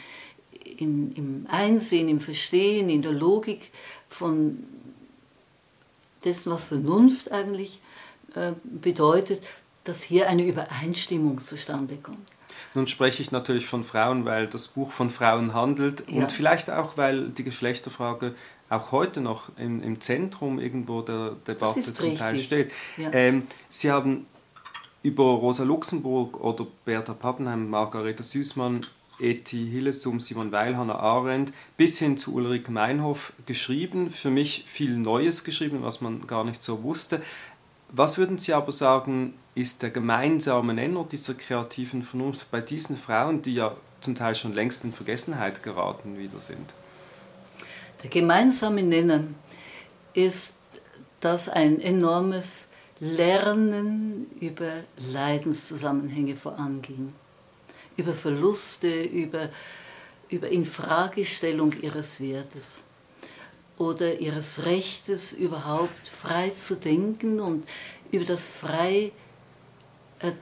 in, 0.77 1.15
im 1.15 1.47
Einsehen, 1.49 2.09
im 2.09 2.21
Verstehen, 2.21 2.89
in 2.89 3.03
der 3.03 3.13
Logik 3.13 3.71
von 4.09 4.65
dessen, 6.25 6.53
was 6.53 6.65
Vernunft 6.65 7.31
eigentlich 7.33 7.81
äh, 8.35 8.53
bedeutet, 8.65 9.43
dass 9.85 10.03
hier 10.03 10.29
eine 10.29 10.45
Übereinstimmung 10.45 11.41
zustande 11.41 11.97
kommt. 11.97 12.29
Nun 12.75 12.87
spreche 12.87 13.23
ich 13.23 13.33
natürlich 13.33 13.67
von 13.67 13.83
Frauen, 13.85 14.25
weil 14.25 14.47
das 14.47 14.69
Buch 14.69 14.93
von 14.93 15.11
Frauen 15.11 15.55
handelt 15.55 16.05
ja. 16.09 16.23
und 16.23 16.33
vielleicht 16.33 16.71
auch, 16.71 16.97
weil 16.97 17.31
die 17.31 17.43
Geschlechterfrage 17.43 18.35
auch 18.69 18.93
heute 18.93 19.21
noch 19.21 19.51
im, 19.57 19.83
im 19.83 20.01
Zentrum 20.01 20.61
irgendwo 20.61 21.03
der 21.03 21.37
Debatte 21.47 21.81
zum 21.81 21.95
richtig. 21.95 22.19
Teil 22.19 22.39
steht. 22.39 22.73
Ja. 22.97 23.13
Ähm, 23.13 23.47
Sie 23.69 23.91
haben 23.91 24.27
über 25.03 25.25
Rosa 25.25 25.65
Luxemburg 25.65 26.41
oder 26.41 26.67
Bertha 26.85 27.15
Pappenheim, 27.15 27.69
Margareta 27.69 28.23
Süßmann 28.23 28.87
E.T. 29.21 29.57
Hillesum, 29.57 30.21
Simon 30.21 30.53
Weil, 30.53 30.77
Hannah 30.77 30.99
Arendt 30.99 31.53
bis 31.77 31.99
hin 31.99 32.17
zu 32.17 32.35
Ulrike 32.35 32.73
Meinhof 32.73 33.33
geschrieben. 33.47 34.11
Für 34.11 34.31
mich 34.31 34.65
viel 34.67 34.97
Neues 34.97 35.45
geschrieben, 35.45 35.83
was 35.83 36.01
man 36.01 36.27
gar 36.27 36.45
nicht 36.45 36.63
so 36.63 36.83
wusste. 36.83 37.21
Was 37.91 38.19
würden 38.19 38.39
Sie 38.39 38.55
aber 38.55 38.73
sagen, 38.73 39.35
ist 39.55 39.83
der 39.83 39.91
gemeinsame 39.91 40.75
Nenner 40.75 41.05
dieser 41.11 41.35
kreativen 41.35 42.03
Vernunft 42.03 42.51
bei 42.51 42.61
diesen 42.61 42.97
Frauen, 42.97 43.43
die 43.43 43.55
ja 43.55 43.77
zum 44.01 44.15
Teil 44.15 44.35
schon 44.35 44.55
längst 44.55 44.85
in 44.85 44.93
Vergessenheit 44.93 45.63
geraten 45.63 46.19
wieder 46.19 46.39
sind? 46.39 46.73
Der 48.03 48.11
gemeinsame 48.11 48.83
Nenner 48.83 49.25
ist, 50.15 50.55
dass 51.21 51.49
ein 51.49 51.81
enormes 51.81 52.71
Lernen 53.01 54.27
über 54.41 54.71
Leidenszusammenhänge 55.13 56.37
voranging, 56.37 57.13
über 58.01 58.15
Verluste, 58.15 59.03
über, 59.03 59.51
über 60.29 60.49
Infragestellung 60.49 61.73
ihres 61.81 62.21
Wertes 62.21 62.83
oder 63.77 64.21
ihres 64.21 64.65
Rechtes, 64.65 65.33
überhaupt 65.33 66.09
frei 66.09 66.51
zu 66.51 66.77
denken 66.77 67.41
und 67.41 67.67
über 68.11 68.25
das 68.25 68.55
frei 68.55 69.13
äh, 70.21 70.33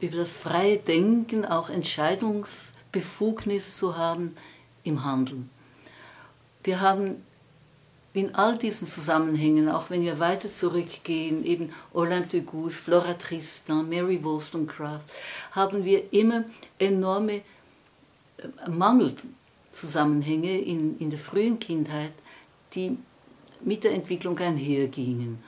über 0.00 0.18
das 0.18 0.36
freie 0.36 0.78
Denken 0.78 1.44
auch 1.44 1.70
Entscheidungsbefugnis 1.70 3.76
zu 3.76 3.96
haben 3.96 4.36
im 4.84 5.04
Handeln. 5.04 5.50
Wir 6.62 6.80
haben 6.80 7.24
in 8.14 8.34
all 8.34 8.56
diesen 8.58 8.88
Zusammenhängen, 8.88 9.68
auch 9.68 9.90
wenn 9.90 10.02
wir 10.02 10.18
weiter 10.18 10.48
zurückgehen, 10.48 11.44
eben 11.44 11.72
Olympe 11.92 12.28
de 12.28 12.40
Gouges, 12.40 12.74
Flora 12.76 13.14
Tristan, 13.14 13.88
Mary 13.88 14.22
Wollstonecraft, 14.24 15.04
haben 15.52 15.84
wir 15.84 16.12
immer 16.12 16.44
enorme 16.78 17.42
äh, 18.38 18.68
Mangelzusammenhänge 18.68 20.58
in, 20.58 20.98
in 20.98 21.10
der 21.10 21.18
frühen 21.18 21.58
Kindheit, 21.58 22.12
die 22.74 22.98
mit 23.60 23.84
der 23.84 23.92
Entwicklung 23.92 24.38
einhergingen. 24.38 25.38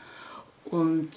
Und 0.64 1.08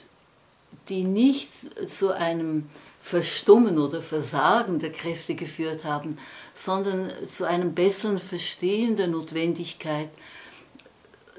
die 0.90 1.04
nicht 1.04 1.52
zu 1.90 2.12
einem 2.12 2.70
Verstummen 3.02 3.78
oder 3.78 4.02
Versagen 4.02 4.80
der 4.80 4.92
Kräfte 4.92 5.36
geführt 5.36 5.84
haben, 5.84 6.18
sondern 6.56 7.12
zu 7.28 7.46
einem 7.46 7.74
besseren 7.74 8.18
Verstehen 8.18 8.96
der 8.96 9.08
Notwendigkeit, 9.08 10.10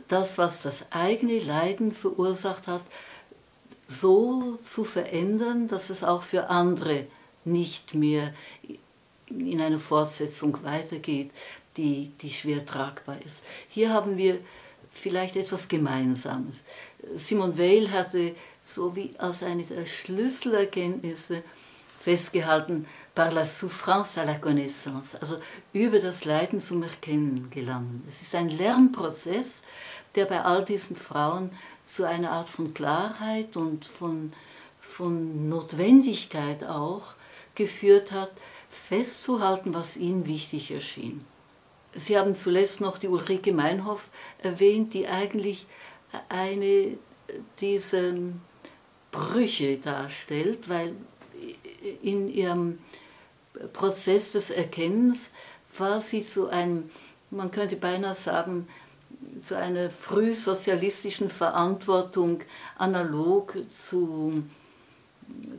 das, 0.09 0.39
was 0.39 0.63
das 0.63 0.93
eigene 0.93 1.39
Leiden 1.39 1.93
verursacht 1.93 2.67
hat, 2.67 2.83
so 3.89 4.59
zu 4.65 4.85
verändern, 4.85 5.69
dass 5.69 5.91
es 5.91 6.05
auch 6.05 6.23
für 6.23 6.49
andere 6.49 7.07
nicht 7.45 7.95
mehr 7.95 8.33
in 9.29 9.61
einer 9.61 9.79
Fortsetzung 9.79 10.63
weitergeht, 10.63 11.31
die, 11.77 12.11
die 12.21 12.31
schwer 12.31 12.65
tragbar 12.65 13.19
ist. 13.27 13.45
Hier 13.69 13.93
haben 13.93 14.17
wir 14.17 14.39
vielleicht 14.93 15.37
etwas 15.37 15.69
Gemeinsames. 15.69 16.63
Simon 17.17 17.59
Weil 17.59 17.91
hatte 17.91 18.35
so 18.65 18.97
wie 18.97 19.13
als 19.19 19.43
eine 19.43 19.65
der 19.65 19.85
Schlüsselerkenntnisse 19.85 21.43
festgehalten, 22.01 22.87
par 23.15 23.33
la 23.33 23.45
souffrance 23.45 24.19
à 24.19 24.25
la 24.25 24.35
connaissance, 24.35 25.15
also 25.21 25.39
über 25.73 26.01
das 26.01 26.25
Leiden 26.25 26.61
zum 26.61 26.83
Erkennen 26.83 27.49
gelangen. 27.51 28.03
Es 28.09 28.23
ist 28.23 28.35
ein 28.35 28.49
Lernprozess, 28.49 29.63
der 30.15 30.25
bei 30.25 30.43
all 30.43 30.65
diesen 30.65 30.97
Frauen 30.97 31.51
zu 31.85 32.05
einer 32.05 32.33
Art 32.33 32.49
von 32.49 32.75
Klarheit 32.75 33.57
und 33.57 33.85
von, 33.87 34.33
von 34.81 35.49
Notwendigkeit 35.49 36.65
auch 36.65 37.15
geführt 37.55 38.11
hat, 38.11 38.33
festzuhalten, 38.69 39.75
was 39.75 39.97
ihnen 39.97 40.27
wichtig 40.27 40.73
erschien. 40.73 41.25
Sie 41.95 42.19
haben 42.19 42.35
zuletzt 42.35 42.81
noch 42.81 42.99
die 42.99 43.07
Ulrike 43.07 43.53
Meinhoff 43.53 44.09
erwähnt, 44.43 44.95
die 44.95 45.07
eigentlich 45.07 45.67
eine 46.29 46.99
dieser 47.61 48.13
Brüche 49.13 49.77
darstellt, 49.79 50.69
weil 50.69 50.97
in 52.03 52.29
ihrem 52.29 52.79
Prozess 53.73 54.33
des 54.33 54.51
Erkennens 54.51 55.33
war 55.79 56.01
sie 56.01 56.25
zu 56.25 56.49
einem, 56.49 56.91
man 57.31 57.51
könnte 57.51 57.77
beinahe 57.77 58.15
sagen, 58.15 58.69
zu 59.41 59.57
einer 59.57 59.91
frühsozialistischen 59.91 61.29
Verantwortung 61.29 62.41
analog 62.77 63.57
zu, 63.83 64.43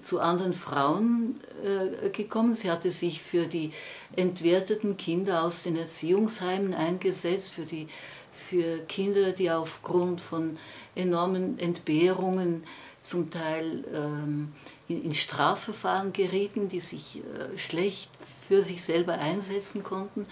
zu 0.03 0.19
anderen 0.19 0.53
Frauen 0.53 1.39
äh, 1.63 2.09
gekommen. 2.09 2.53
Sie 2.53 2.71
hatte 2.71 2.91
sich 2.91 3.21
für 3.21 3.45
die 3.45 3.71
entwerteten 4.15 4.97
Kinder 4.97 5.43
aus 5.43 5.63
den 5.63 5.75
Erziehungsheimen 5.75 6.73
eingesetzt, 6.73 7.51
für, 7.51 7.65
die, 7.65 7.87
für 8.33 8.79
Kinder, 8.87 9.31
die 9.31 9.51
aufgrund 9.51 10.21
von 10.21 10.57
enormen 10.95 11.59
Entbehrungen 11.59 12.63
zum 13.01 13.29
Teil 13.29 13.83
ähm, 13.93 14.53
in, 14.87 15.13
Strafverfahren 15.13 16.13
gerieten, 16.13 16.69
die 16.69 16.79
sich 16.79 17.17
äh, 17.17 17.57
schlecht 17.57 18.09
für 18.47 18.61
sich 18.61 18.83
selber 18.83 19.13
einsetzen 19.13 19.83
konnten. 19.83 20.27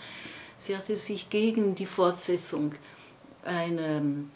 Sie 0.59 0.77
hatte 0.77 0.95
sich 0.95 1.29
gegen 1.29 1.75
die 1.75 1.85
Fortsetzung 1.85 2.75
einer 3.43 3.97
ähm, 3.97 4.31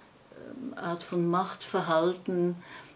Art 0.76 1.04
von 1.04 1.30
Machtverhalten 1.30 2.56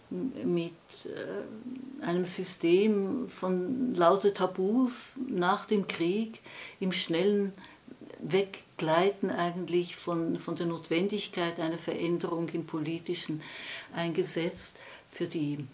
mit 0.10 0.74
äh, 1.06 2.06
einem 2.06 2.26
System 2.26 3.30
von 3.30 3.96
lauter 3.96 4.34
Tabus 4.34 5.18
nach 5.30 5.66
dem 5.66 5.88
Krieg 5.88 6.42
im 6.80 6.92
schnellen 6.92 7.54
Weggleiten 8.20 9.30
eigentlich 9.32 9.96
von, 9.96 10.38
von 10.38 10.56
der 10.56 10.66
Notwendigkeit 10.66 11.60
einer 11.60 11.78
Veränderung 11.78 12.50
im 12.50 12.66
Politischen 12.66 13.42
eingesetzt 13.96 14.78
für 15.10 15.28
die 15.28 15.66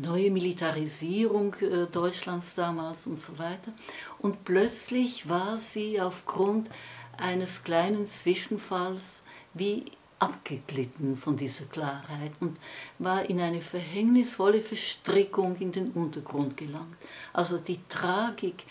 neue 0.00 0.30
Militarisierung 0.30 1.54
äh, 1.54 1.86
Deutschlands 1.86 2.54
damals 2.54 3.06
und 3.06 3.20
so 3.20 3.38
weiter. 3.38 3.72
Und 4.20 4.44
plötzlich 4.44 5.28
war 5.28 5.58
sie 5.58 6.00
aufgrund 6.00 6.68
eines 7.16 7.64
kleinen 7.64 8.06
Zwischenfalls 8.06 9.24
wie 9.54 9.84
abgeglitten 10.18 11.16
von 11.16 11.36
dieser 11.36 11.64
Klarheit 11.66 12.32
und 12.40 12.58
war 12.98 13.28
in 13.28 13.40
eine 13.40 13.60
verhängnisvolle 13.60 14.60
Verstrickung 14.60 15.56
in 15.56 15.72
den 15.72 15.92
Untergrund 15.92 16.56
gelangt. 16.56 16.96
Also 17.32 17.58
die 17.58 17.80
Tragik 17.88 18.64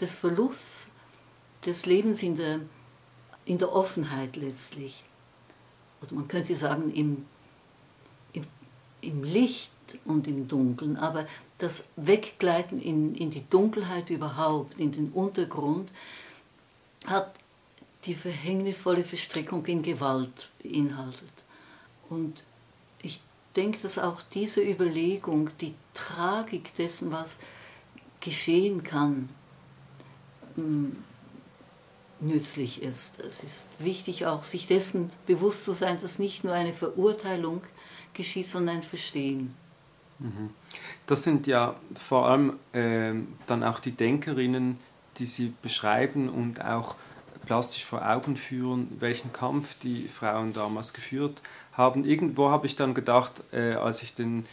des 0.00 0.16
Verlusts 0.16 0.92
des 1.64 1.86
Lebens 1.86 2.22
in 2.22 2.36
der, 2.36 2.60
in 3.44 3.58
der 3.58 3.72
Offenheit 3.72 4.36
letztlich. 4.36 5.04
Oder 6.02 6.14
man 6.14 6.28
könnte 6.28 6.54
sagen 6.54 6.92
im, 6.92 7.26
im 9.06 9.24
Licht 9.24 9.70
und 10.04 10.26
im 10.26 10.48
Dunkeln, 10.48 10.96
aber 10.96 11.26
das 11.58 11.88
Weggleiten 11.96 12.80
in, 12.80 13.14
in 13.14 13.30
die 13.30 13.48
Dunkelheit 13.48 14.10
überhaupt, 14.10 14.78
in 14.78 14.92
den 14.92 15.10
Untergrund, 15.10 15.90
hat 17.06 17.32
die 18.04 18.14
verhängnisvolle 18.14 19.04
Verstrickung 19.04 19.64
in 19.66 19.82
Gewalt 19.82 20.50
beinhaltet. 20.62 21.32
Und 22.08 22.44
ich 23.02 23.20
denke, 23.56 23.78
dass 23.80 23.98
auch 23.98 24.22
diese 24.22 24.62
Überlegung, 24.62 25.50
die 25.60 25.74
Tragik 25.94 26.74
dessen, 26.76 27.10
was 27.10 27.38
geschehen 28.20 28.82
kann, 28.82 29.28
mm, 30.56 30.90
nützlich 32.20 32.82
ist. 32.82 33.20
Es 33.20 33.42
ist 33.42 33.68
wichtig 33.78 34.26
auch, 34.26 34.42
sich 34.42 34.66
dessen 34.66 35.10
bewusst 35.26 35.64
zu 35.64 35.72
sein, 35.72 35.98
dass 36.00 36.18
nicht 36.18 36.44
nur 36.44 36.54
eine 36.54 36.72
Verurteilung 36.72 37.62
geschieht, 38.16 38.46
sondern 38.46 38.76
ein 38.76 38.82
Verstehen. 38.82 39.54
Mhm. 40.18 40.50
Das 41.06 41.22
sind 41.22 41.46
ja 41.46 41.76
vor 41.94 42.28
allem 42.28 42.54
äh, 42.72 43.12
dann 43.46 43.62
auch 43.62 43.80
die 43.80 43.92
Denkerinnen, 43.92 44.78
die 45.18 45.26
Sie 45.26 45.52
beschreiben 45.62 46.28
und 46.28 46.64
auch 46.64 46.96
plastisch 47.44 47.84
vor 47.84 48.06
Augen 48.08 48.36
führen, 48.36 48.88
welchen 48.98 49.32
Kampf 49.32 49.76
die 49.82 50.08
Frauen 50.08 50.52
damals 50.52 50.92
geführt 50.92 51.40
haben. 51.72 52.04
Irgendwo 52.04 52.50
habe 52.50 52.66
ich 52.66 52.76
dann 52.76 52.92
gedacht, 52.92 53.42
äh, 53.52 53.74
als 53.74 54.02
ich 54.02 54.14
den, 54.14 54.46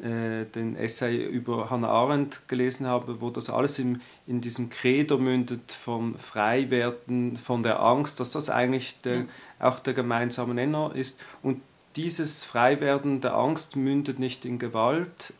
äh, 0.00 0.44
den 0.44 0.76
Essay 0.76 1.24
über 1.24 1.70
Hannah 1.70 1.88
Arendt 1.88 2.48
gelesen 2.48 2.86
habe, 2.86 3.20
wo 3.20 3.30
das 3.30 3.50
alles 3.50 3.78
im, 3.78 4.00
in 4.26 4.40
diesem 4.40 4.68
Credo 4.68 5.16
mündet 5.16 5.72
vom 5.72 6.18
Freiwerden, 6.18 7.36
von 7.36 7.62
der 7.62 7.80
Angst, 7.80 8.18
dass 8.18 8.32
das 8.32 8.50
eigentlich 8.50 9.00
der, 9.02 9.26
auch 9.60 9.78
der 9.78 9.94
gemeinsame 9.94 10.54
Nenner 10.54 10.92
ist. 10.94 11.24
Und 11.42 11.60
dieses 11.96 12.44
Freiwerden 12.44 13.20
der 13.20 13.34
Angst 13.34 13.76
mündet 13.76 14.18
nicht 14.18 14.44
in 14.44 14.58
Gewalt, 14.58 15.32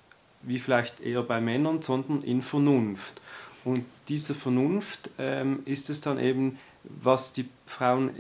wie 0.43 0.59
vielleicht 0.59 1.01
eher 1.01 1.23
bei 1.23 1.41
Männern, 1.41 1.83
sondern 1.83 2.23
in 2.23 2.43
Vernunft. 2.43 3.21
Und 3.65 3.85
diese 4.09 4.35
Vernunft 4.35 5.11
ähm, 5.19 5.63
ist 5.65 5.89
es 5.91 6.01
dann 6.01 6.19
eben, 6.19 6.59
was 6.85 7.33
die 7.33 7.49
Frauen 7.67 8.11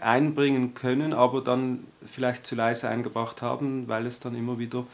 einbringen 0.00 0.74
können, 0.74 1.12
aber 1.12 1.40
dann 1.40 1.84
vielleicht 2.04 2.46
zu 2.46 2.54
leise 2.54 2.88
eingebracht 2.88 3.42
haben, 3.42 3.88
weil 3.88 4.06
es 4.06 4.20
dann 4.20 4.36
immer 4.36 4.58
wieder 4.58 4.86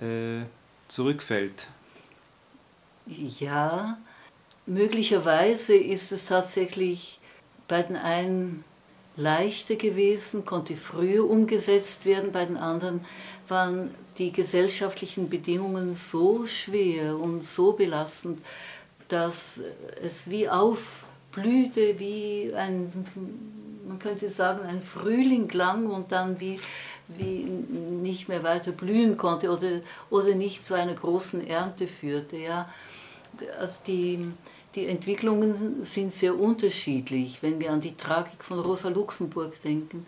äh, 0.00 0.44
zurückfällt. 0.88 1.68
Ja, 3.06 3.98
möglicherweise 4.66 5.74
ist 5.74 6.12
es 6.12 6.26
tatsächlich 6.26 7.18
bei 7.68 7.82
den 7.82 7.96
einen 7.96 8.64
leichter 9.16 9.76
gewesen, 9.76 10.44
konnte 10.44 10.76
früher 10.76 11.28
umgesetzt 11.28 12.06
werden, 12.06 12.32
bei 12.32 12.44
den 12.44 12.56
anderen 12.56 13.04
waren 13.48 13.94
die 14.18 14.32
gesellschaftlichen 14.32 15.28
Bedingungen 15.28 15.94
so 15.94 16.46
schwer 16.46 17.18
und 17.18 17.44
so 17.44 17.72
belastend, 17.72 18.40
dass 19.08 19.60
es 20.02 20.30
wie 20.30 20.48
aufblühte, 20.48 21.98
wie 21.98 22.52
ein, 22.54 22.92
man 23.86 23.98
könnte 23.98 24.28
sagen, 24.30 24.64
ein 24.66 24.82
Frühling 24.82 25.50
lang 25.50 25.86
und 25.86 26.12
dann 26.12 26.40
wie, 26.40 26.58
wie 27.08 27.44
nicht 27.44 28.28
mehr 28.28 28.42
weiter 28.42 28.72
blühen 28.72 29.16
konnte 29.16 29.50
oder, 29.50 29.80
oder 30.08 30.34
nicht 30.34 30.64
zu 30.64 30.74
einer 30.74 30.94
großen 30.94 31.46
Ernte 31.46 31.86
führte. 31.86 32.36
Ja. 32.36 32.70
Also 33.58 33.76
die, 33.86 34.32
die 34.74 34.86
Entwicklungen 34.86 35.84
sind 35.84 36.12
sehr 36.12 36.38
unterschiedlich. 36.38 37.38
Wenn 37.42 37.60
wir 37.60 37.72
an 37.72 37.80
die 37.80 37.96
Tragik 37.96 38.42
von 38.42 38.58
Rosa 38.58 38.88
Luxemburg 38.88 39.60
denken, 39.62 40.06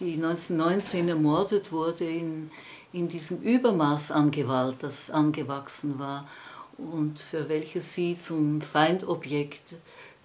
die 0.00 0.14
1919 0.14 1.08
ermordet 1.08 1.70
wurde 1.70 2.04
in, 2.04 2.50
in 2.92 3.08
diesem 3.08 3.40
Übermaß 3.42 4.10
an 4.10 4.30
Gewalt, 4.30 4.76
das 4.80 5.10
angewachsen 5.10 5.98
war 5.98 6.28
und 6.76 7.20
für 7.20 7.48
welches 7.48 7.94
sie 7.94 8.18
zum 8.18 8.60
Feindobjekt 8.60 9.74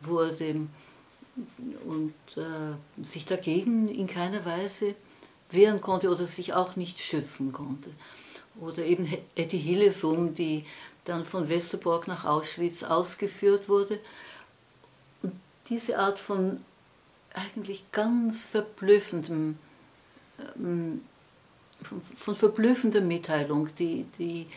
wurde 0.01 0.67
und 1.85 2.13
äh, 2.35 3.03
sich 3.03 3.25
dagegen 3.25 3.87
in 3.87 4.07
keiner 4.07 4.43
Weise 4.45 4.95
wehren 5.51 5.81
konnte 5.81 6.09
oder 6.09 6.25
sich 6.25 6.53
auch 6.53 6.75
nicht 6.75 6.99
schützen 6.99 7.51
konnte. 7.51 7.91
Oder 8.59 8.83
eben 8.85 9.07
Etty 9.35 9.59
Hillesum, 9.59 10.33
die 10.33 10.65
dann 11.09 11.25
von 11.25 11.49
Westerbork 11.49 12.07
nach 12.07 12.25
Auschwitz 12.25 12.83
ausgeführt 12.83 13.67
wurde. 13.67 13.99
Und 15.21 15.33
diese 15.69 15.99
Art 15.99 16.19
von 16.19 16.63
eigentlich 17.33 17.91
ganz 17.91 18.47
verblüffendem, 18.47 19.57
ähm, 20.55 21.01
von, 21.83 22.01
von 22.01 22.35
verblüffender 22.35 23.01
Mitteilung, 23.01 23.69
die, 23.77 24.05
die 24.17 24.47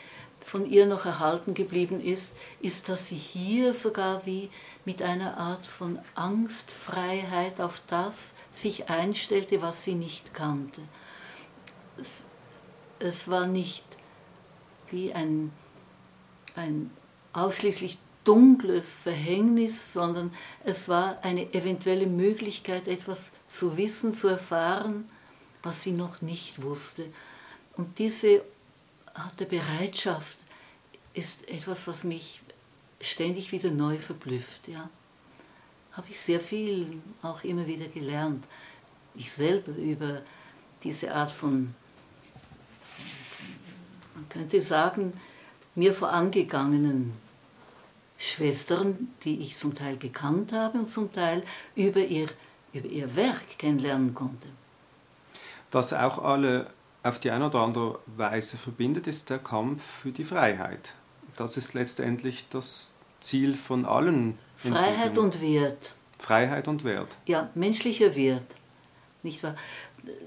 von 0.45 0.69
ihr 0.69 0.87
noch 0.87 1.07
erhalten 1.07 1.55
geblieben 1.55 2.01
ist, 2.01 2.35
ist, 2.61 2.89
dass 2.89 3.07
sie 3.07 3.17
hier 3.17 3.75
sogar 3.75 4.27
wie 4.27 4.51
mit 4.85 5.03
einer 5.03 5.37
Art 5.39 5.67
von 5.67 5.99
Angstfreiheit 6.15 7.61
auf 7.61 7.83
das 7.87 8.37
sich 8.51 8.91
einstellte, 8.91 9.63
was 9.63 9.85
sie 9.85 9.95
nicht 9.95 10.35
kannte. 10.35 10.81
Es, 11.99 12.25
es 12.99 13.29
war 13.29 13.47
nicht 13.47 13.85
wie 14.91 15.13
ein, 15.13 15.53
ein 16.55 16.91
ausschließlich 17.33 17.99
dunkles 18.25 18.99
Verhängnis, 18.99 19.93
sondern 19.93 20.33
es 20.65 20.89
war 20.89 21.19
eine 21.23 21.53
eventuelle 21.55 22.07
Möglichkeit, 22.07 22.87
etwas 22.87 23.35
zu 23.47 23.77
wissen, 23.77 24.13
zu 24.13 24.29
erfahren, 24.29 25.09
was 25.63 25.83
sie 25.83 25.93
noch 25.93 26.23
nicht 26.23 26.63
wusste. 26.63 27.07
Und 27.77 27.99
diese 27.99 28.45
Art 29.15 29.41
der 29.41 29.47
Bereitschaft 29.47 30.37
ist 31.15 31.49
etwas, 31.49 31.87
was 31.89 32.05
mich 32.05 32.41
ständig 33.01 33.53
wieder 33.53 33.71
neu 33.71 33.99
verblüfft. 33.99 34.69
Ja. 34.69 34.89
Habe 35.93 36.09
ich 36.11 36.21
sehr 36.21 36.41
viel 36.41 37.03
auch 37.23 37.43
immer 37.45 37.67
wieder 37.67 37.89
gelernt. 37.89 38.45
Ich 39.15 39.33
selber 39.33 39.73
über 39.73 40.23
diese 40.83 41.15
Art 41.15 41.31
von 41.31 41.75
man 44.15 44.29
könnte 44.29 44.61
sagen, 44.61 45.15
mir 45.75 45.95
vorangegangenen 45.95 47.13
Schwestern, 48.19 49.09
die 49.25 49.41
ich 49.41 49.57
zum 49.57 49.75
Teil 49.75 49.97
gekannt 49.97 50.53
habe 50.53 50.79
und 50.79 50.89
zum 50.89 51.13
Teil 51.13 51.43
über 51.75 52.01
ihr, 52.01 52.29
über 52.73 52.89
ihr 52.89 53.17
Werk 53.17 53.59
kennenlernen 53.59 54.15
konnte. 54.15 54.49
Was 55.73 55.93
auch 55.93 56.23
alle 56.23 56.71
auf 57.03 57.19
die 57.19 57.31
eine 57.31 57.47
oder 57.47 57.61
andere 57.61 57.99
Weise 58.17 58.57
verbindet, 58.57 59.07
ist 59.07 59.31
der 59.31 59.39
Kampf 59.39 59.83
für 59.83 60.13
die 60.13 60.25
Freiheit. 60.25 60.95
Das 61.37 61.57
ist 61.57 61.75
letztendlich 61.75 62.49
das 62.49 62.95
Ziel 63.21 63.55
von 63.55 63.85
allen. 63.87 64.39
Freiheit 64.57 65.19
und 65.19 65.41
Wert. 65.41 65.95
Freiheit 66.19 66.69
und 66.69 66.85
Wert. 66.85 67.17
Ja, 67.27 67.51
menschlicher 67.55 68.15
Wert. 68.15 68.55
Nicht 69.23 69.43
wahr? 69.43 69.57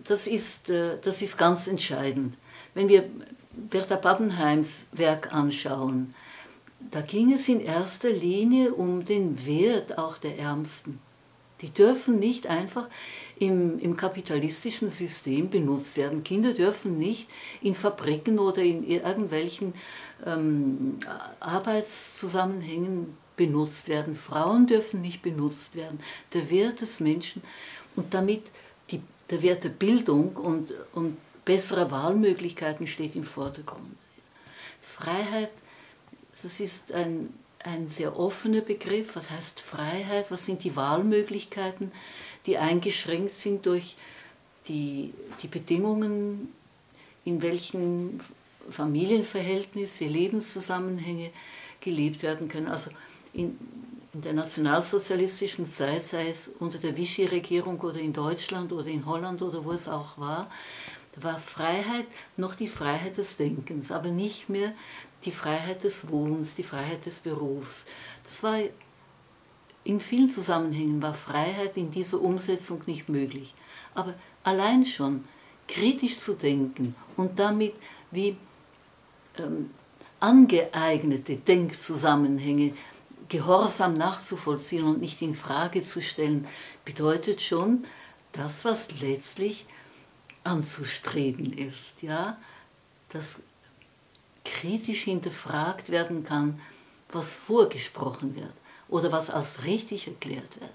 Das 0.04 0.28
ist, 0.28 0.70
äh, 0.70 0.98
das 1.02 1.22
ist 1.22 1.38
ganz 1.38 1.68
entscheidend. 1.68 2.38
Wenn 2.74 2.90
wir 2.90 3.10
Bertha 3.56 3.96
Pappenheims 3.96 4.88
Werk 4.92 5.34
anschauen, 5.34 6.14
da 6.92 7.02
ging 7.02 7.34
es 7.34 7.48
in 7.50 7.62
erster 7.62 8.10
Linie 8.10 8.74
um 8.74 9.06
den 9.06 9.46
Wert 9.46 9.98
auch 9.98 10.18
der 10.18 10.38
Ärmsten. 10.38 11.00
Die 11.62 11.70
dürfen 11.70 12.20
nicht 12.20 12.48
einfach 12.48 12.88
im, 13.40 13.80
im 13.80 13.96
kapitalistischen 13.96 14.90
System 14.90 15.50
benutzt 15.50 15.98
werden. 15.98 16.24
Kinder 16.24 16.54
dürfen 16.54 16.98
nicht 16.98 17.30
in 17.62 17.76
Fabriken 17.76 18.40
oder 18.40 18.62
in 18.62 18.86
irgendwelchen 18.86 19.74
ähm, 20.26 21.00
Arbeitszusammenhängen 21.40 23.18
benutzt 23.38 23.88
werden. 23.88 24.16
Frauen 24.16 24.68
dürfen 24.68 25.02
nicht 25.02 25.22
benutzt 25.22 25.76
werden. 25.76 26.00
Der 26.34 26.50
Wert 26.50 26.82
des 26.82 27.00
Menschen 27.00 27.42
und 27.96 28.14
damit 28.14 28.44
die, 28.92 29.02
der 29.30 29.42
Wert 29.42 29.64
der 29.64 29.70
Bildung 29.70 30.36
und, 30.36 30.74
und 30.94 31.18
bessere 31.46 31.92
Wahlmöglichkeiten 31.92 32.88
steht 32.88 33.16
im 33.16 33.24
Vordergrund. 33.24 33.96
Freiheit, 34.82 35.54
das 36.42 36.60
ist 36.60 36.92
ein, 36.92 37.34
ein 37.64 37.88
sehr 37.88 38.20
offener 38.20 38.62
Begriff. 38.62 39.16
Was 39.16 39.30
heißt 39.30 39.60
Freiheit? 39.60 40.32
Was 40.32 40.46
sind 40.46 40.64
die 40.64 40.76
Wahlmöglichkeiten, 40.76 41.92
die 42.46 42.58
eingeschränkt 42.58 43.36
sind 43.36 43.66
durch 43.66 43.96
die, 44.68 45.14
die 45.42 45.48
Bedingungen, 45.48 46.54
in 47.24 47.42
welchen 47.42 48.20
Familienverhältnisse, 48.70 50.06
Lebenszusammenhänge 50.06 51.32
gelebt 51.80 52.24
werden 52.24 52.48
können? 52.48 52.68
Also 52.68 52.92
in, 53.34 53.58
in 54.14 54.22
der 54.22 54.34
nationalsozialistischen 54.34 55.70
Zeit, 55.70 56.06
sei 56.06 56.30
es 56.30 56.48
unter 56.60 56.78
der 56.78 56.96
Vichy-Regierung 56.96 57.80
oder 57.82 58.00
in 58.00 58.14
Deutschland 58.14 58.72
oder 58.72 58.88
in 58.88 59.06
Holland 59.06 59.42
oder 59.42 59.66
wo 59.66 59.72
es 59.72 59.88
auch 59.88 60.18
war, 60.18 60.50
da 61.16 61.24
war 61.24 61.40
Freiheit 61.40 62.06
noch 62.38 62.56
die 62.56 62.68
Freiheit 62.68 63.18
des 63.18 63.38
Denkens, 63.38 63.92
aber 63.92 64.10
nicht 64.10 64.50
mehr 64.50 64.74
die 65.24 65.32
Freiheit 65.32 65.84
des 65.84 66.10
Wohnens, 66.10 66.56
die 66.56 66.64
Freiheit 66.64 67.06
des 67.06 67.20
Berufs. 67.20 67.86
Das 68.24 68.44
war 68.44 68.60
in 69.84 70.02
vielen 70.02 70.30
Zusammenhängen 70.30 71.02
war 71.02 71.14
Freiheit 71.14 71.78
in 71.78 71.92
dieser 71.92 72.20
Umsetzung 72.20 72.82
nicht 72.88 73.08
möglich. 73.08 73.54
Aber 73.94 74.16
allein 74.44 74.84
schon 74.84 75.24
kritisch 75.68 76.18
zu 76.18 76.34
denken 76.34 76.96
und 77.18 77.40
damit 77.40 77.74
wie 78.12 78.36
ähm, 79.38 79.70
angeeignete 80.20 81.38
Denkzusammenhänge 81.38 82.74
gehorsam 83.30 83.98
nachzuvollziehen 83.98 84.86
und 84.86 85.02
nicht 85.02 85.22
in 85.22 85.34
Frage 85.34 85.84
zu 85.84 86.02
stellen, 86.02 86.48
bedeutet 86.84 87.42
schon 87.42 87.86
das, 88.32 88.66
was 88.66 89.02
letztlich 89.02 89.66
anzustreben 90.46 91.52
ist, 91.54 92.02
ja, 92.02 92.38
dass 93.10 93.42
kritisch 94.44 95.04
hinterfragt 95.04 95.90
werden 95.90 96.24
kann, 96.24 96.62
was 97.12 97.36
vorgesprochen 97.36 98.36
wird 98.36 98.54
oder 98.88 99.12
was 99.12 99.30
als 99.30 99.64
richtig 99.64 100.08
erklärt 100.08 100.60
wird. 100.60 100.72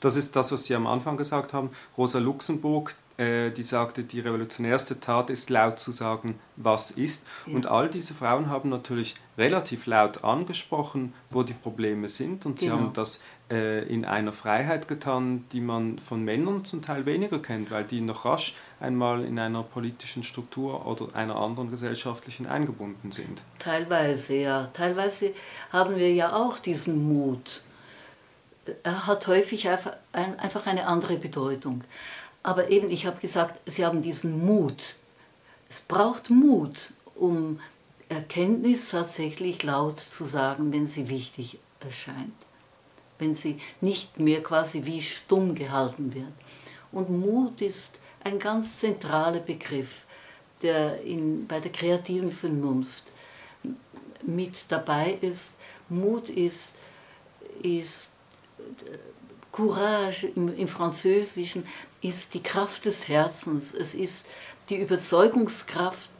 Das 0.00 0.16
ist 0.16 0.34
das, 0.36 0.52
was 0.52 0.64
Sie 0.64 0.74
am 0.74 0.86
Anfang 0.86 1.16
gesagt 1.16 1.52
haben. 1.52 1.70
Rosa 1.96 2.18
Luxemburg, 2.18 2.94
die 3.20 3.62
sagte, 3.62 4.04
die 4.04 4.20
revolutionärste 4.20 4.98
Tat 4.98 5.28
ist 5.28 5.50
laut 5.50 5.78
zu 5.78 5.92
sagen, 5.92 6.38
was 6.56 6.90
ist. 6.90 7.26
Ja. 7.46 7.54
Und 7.54 7.66
all 7.66 7.90
diese 7.90 8.14
Frauen 8.14 8.48
haben 8.48 8.70
natürlich 8.70 9.16
relativ 9.36 9.86
laut 9.86 10.24
angesprochen, 10.24 11.12
wo 11.28 11.42
die 11.42 11.52
Probleme 11.52 12.08
sind. 12.08 12.46
Und 12.46 12.58
genau. 12.58 12.76
sie 12.76 12.80
haben 12.80 12.92
das 12.94 13.20
äh, 13.50 13.84
in 13.92 14.04
einer 14.04 14.32
Freiheit 14.32 14.88
getan, 14.88 15.44
die 15.52 15.60
man 15.60 15.98
von 15.98 16.24
Männern 16.24 16.64
zum 16.64 16.82
Teil 16.82 17.04
weniger 17.04 17.40
kennt, 17.40 17.70
weil 17.70 17.84
die 17.84 18.00
noch 18.00 18.24
rasch 18.24 18.54
einmal 18.78 19.24
in 19.24 19.38
einer 19.38 19.64
politischen 19.64 20.22
Struktur 20.22 20.86
oder 20.86 21.14
einer 21.14 21.36
anderen 21.36 21.70
gesellschaftlichen 21.70 22.46
eingebunden 22.46 23.12
sind. 23.12 23.42
Teilweise, 23.58 24.36
ja. 24.36 24.70
Teilweise 24.72 25.32
haben 25.72 25.96
wir 25.96 26.12
ja 26.12 26.32
auch 26.32 26.58
diesen 26.58 27.06
Mut. 27.06 27.62
Er 28.82 29.06
hat 29.06 29.26
häufig 29.26 29.68
einfach 29.68 30.66
eine 30.66 30.86
andere 30.86 31.16
Bedeutung. 31.16 31.82
Aber 32.42 32.70
eben, 32.70 32.90
ich 32.90 33.06
habe 33.06 33.20
gesagt, 33.20 33.60
sie 33.70 33.84
haben 33.84 34.02
diesen 34.02 34.44
Mut. 34.44 34.96
Es 35.68 35.80
braucht 35.80 36.30
Mut, 36.30 36.92
um 37.14 37.60
Erkenntnis 38.08 38.90
tatsächlich 38.90 39.62
laut 39.62 39.98
zu 39.98 40.24
sagen, 40.24 40.72
wenn 40.72 40.86
sie 40.86 41.08
wichtig 41.08 41.58
erscheint. 41.80 42.34
Wenn 43.18 43.34
sie 43.34 43.60
nicht 43.80 44.18
mehr 44.18 44.42
quasi 44.42 44.84
wie 44.84 45.02
stumm 45.02 45.54
gehalten 45.54 46.14
wird. 46.14 46.32
Und 46.92 47.10
Mut 47.10 47.60
ist 47.60 47.98
ein 48.24 48.38
ganz 48.38 48.78
zentraler 48.78 49.40
Begriff, 49.40 50.06
der 50.62 51.02
in, 51.02 51.46
bei 51.46 51.60
der 51.60 51.72
kreativen 51.72 52.32
Vernunft 52.32 53.04
mit 54.22 54.64
dabei 54.68 55.18
ist. 55.20 55.54
Mut 55.88 56.28
ist, 56.28 56.74
ist 57.62 58.10
Courage 59.52 60.28
im, 60.34 60.56
im 60.56 60.68
Französischen 60.68 61.66
ist 62.00 62.34
die 62.34 62.42
Kraft 62.42 62.84
des 62.84 63.08
Herzens, 63.08 63.74
es 63.74 63.94
ist 63.94 64.26
die 64.68 64.76
Überzeugungskraft 64.76 66.10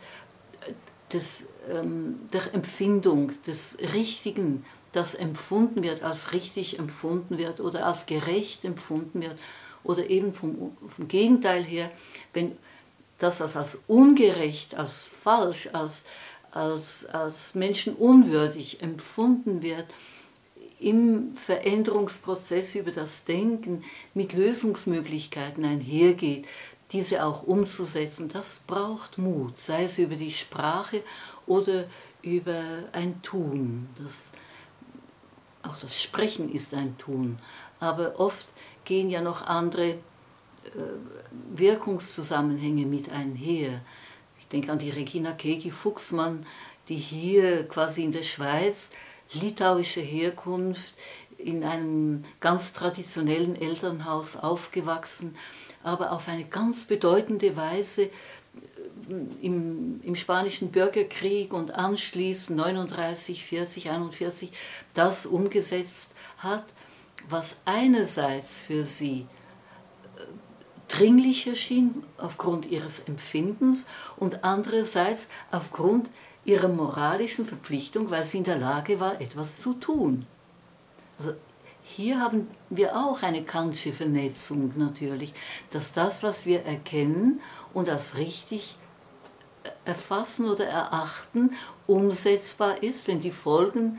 des, 1.13 1.49
ähm, 1.71 2.21
der 2.33 2.55
Empfindung, 2.55 3.33
des 3.47 3.79
Richtigen, 3.93 4.65
das 4.93 5.15
empfunden 5.15 5.83
wird, 5.83 6.03
als 6.03 6.33
richtig 6.33 6.79
empfunden 6.79 7.39
wird 7.39 7.61
oder 7.61 7.87
als 7.87 8.07
gerecht 8.07 8.65
empfunden 8.65 9.23
wird. 9.23 9.39
Oder 9.83 10.11
eben 10.11 10.35
vom, 10.35 10.77
vom 10.89 11.09
Gegenteil 11.09 11.63
her, 11.63 11.91
wenn 12.35 12.57
das, 13.19 13.41
was 13.41 13.57
als 13.57 13.79
ungerecht, 13.87 14.75
als 14.75 15.07
falsch, 15.07 15.69
als, 15.73 16.05
als, 16.51 17.07
als 17.07 17.55
menschenunwürdig 17.55 18.83
empfunden 18.83 19.63
wird, 19.63 19.87
im 20.81 21.37
Veränderungsprozess 21.37 22.75
über 22.75 22.91
das 22.91 23.25
Denken 23.25 23.85
mit 24.15 24.33
Lösungsmöglichkeiten 24.33 25.65
einhergeht, 25.65 26.47
diese 26.93 27.25
auch 27.25 27.45
umzusetzen, 27.45 28.29
das 28.29 28.65
braucht 28.67 29.19
Mut, 29.19 29.61
sei 29.61 29.85
es 29.85 29.99
über 29.99 30.17
die 30.17 30.31
Sprache 30.31 31.03
oder 31.47 31.85
über 32.23 32.65
ein 32.93 33.23
Tun. 33.23 33.89
Das, 34.03 34.33
auch 35.63 35.77
das 35.79 36.01
Sprechen 36.01 36.51
ist 36.51 36.75
ein 36.75 36.99
Tun, 36.99 37.39
aber 37.79 38.19
oft 38.19 38.49
gehen 38.85 39.11
ja 39.11 39.21
noch 39.21 39.43
andere 39.43 39.91
äh, 39.91 39.99
Wirkungszusammenhänge 41.55 42.87
mit 42.87 43.11
einher. 43.11 43.83
Ich 44.41 44.49
denke 44.49 44.73
an 44.73 44.79
die 44.79 44.91
Regina 44.91 45.33
Kegi-Fuchsmann, 45.33 46.45
die 46.89 46.97
hier 46.97 47.69
quasi 47.69 48.03
in 48.03 48.13
der 48.13 48.25
Schweiz 48.25 48.91
litauische 49.33 50.01
Herkunft 50.01 50.95
in 51.39 51.65
einem 51.65 52.23
ganz 52.41 52.73
traditionellen 52.73 53.57
Elternhaus 53.61 54.37
aufgewachsen, 54.37 55.37
aber 55.83 56.13
auf 56.13 56.29
eine 56.29 56.45
ganz 56.45 56.85
bedeutende 56.85 57.57
Weise 57.57 58.05
äh, 58.05 58.11
im, 59.41 60.01
im 60.03 60.17
Spanischen 60.17 60.71
Bürgerkrieg 60.71 61.53
und 61.53 61.75
anschließend 61.75 62.59
39, 62.59 63.45
40, 63.45 63.91
41 63.91 64.53
das 64.95 65.27
umgesetzt 65.27 66.15
hat, 66.39 66.65
was 67.29 67.57
einerseits 67.65 68.59
für 68.59 68.85
sie 68.85 69.27
dringlich 70.89 71.47
erschien 71.47 72.03
aufgrund 72.19 72.67
ihres 72.67 73.01
Empfindens 73.01 73.87
und 74.17 74.43
andererseits 74.43 75.29
aufgrund 75.51 76.11
ihrer 76.45 76.69
moralischen 76.69 77.45
Verpflichtung, 77.45 78.11
weil 78.11 78.25
sie 78.25 78.39
in 78.39 78.45
der 78.45 78.59
Lage 78.59 79.01
war, 79.01 79.21
etwas 79.21 79.61
zu 79.61 79.75
tun. 79.75 80.27
Also 81.19 81.35
hier 81.83 82.21
haben 82.21 82.49
wir 82.71 82.97
auch 82.97 83.23
eine 83.23 83.43
kantische 83.43 83.93
Vernetzung 83.93 84.73
natürlich, 84.77 85.35
dass 85.71 85.93
das, 85.93 86.23
was 86.23 86.47
wir 86.47 86.65
erkennen 86.65 87.41
und 87.75 87.89
als 87.89 88.17
richtig 88.17 88.77
erfassen 89.85 90.49
oder 90.49 90.67
erachten, 90.67 91.51
umsetzbar 91.87 92.83
ist, 92.83 93.09
wenn 93.09 93.21
die 93.21 93.33
Folgen 93.33 93.99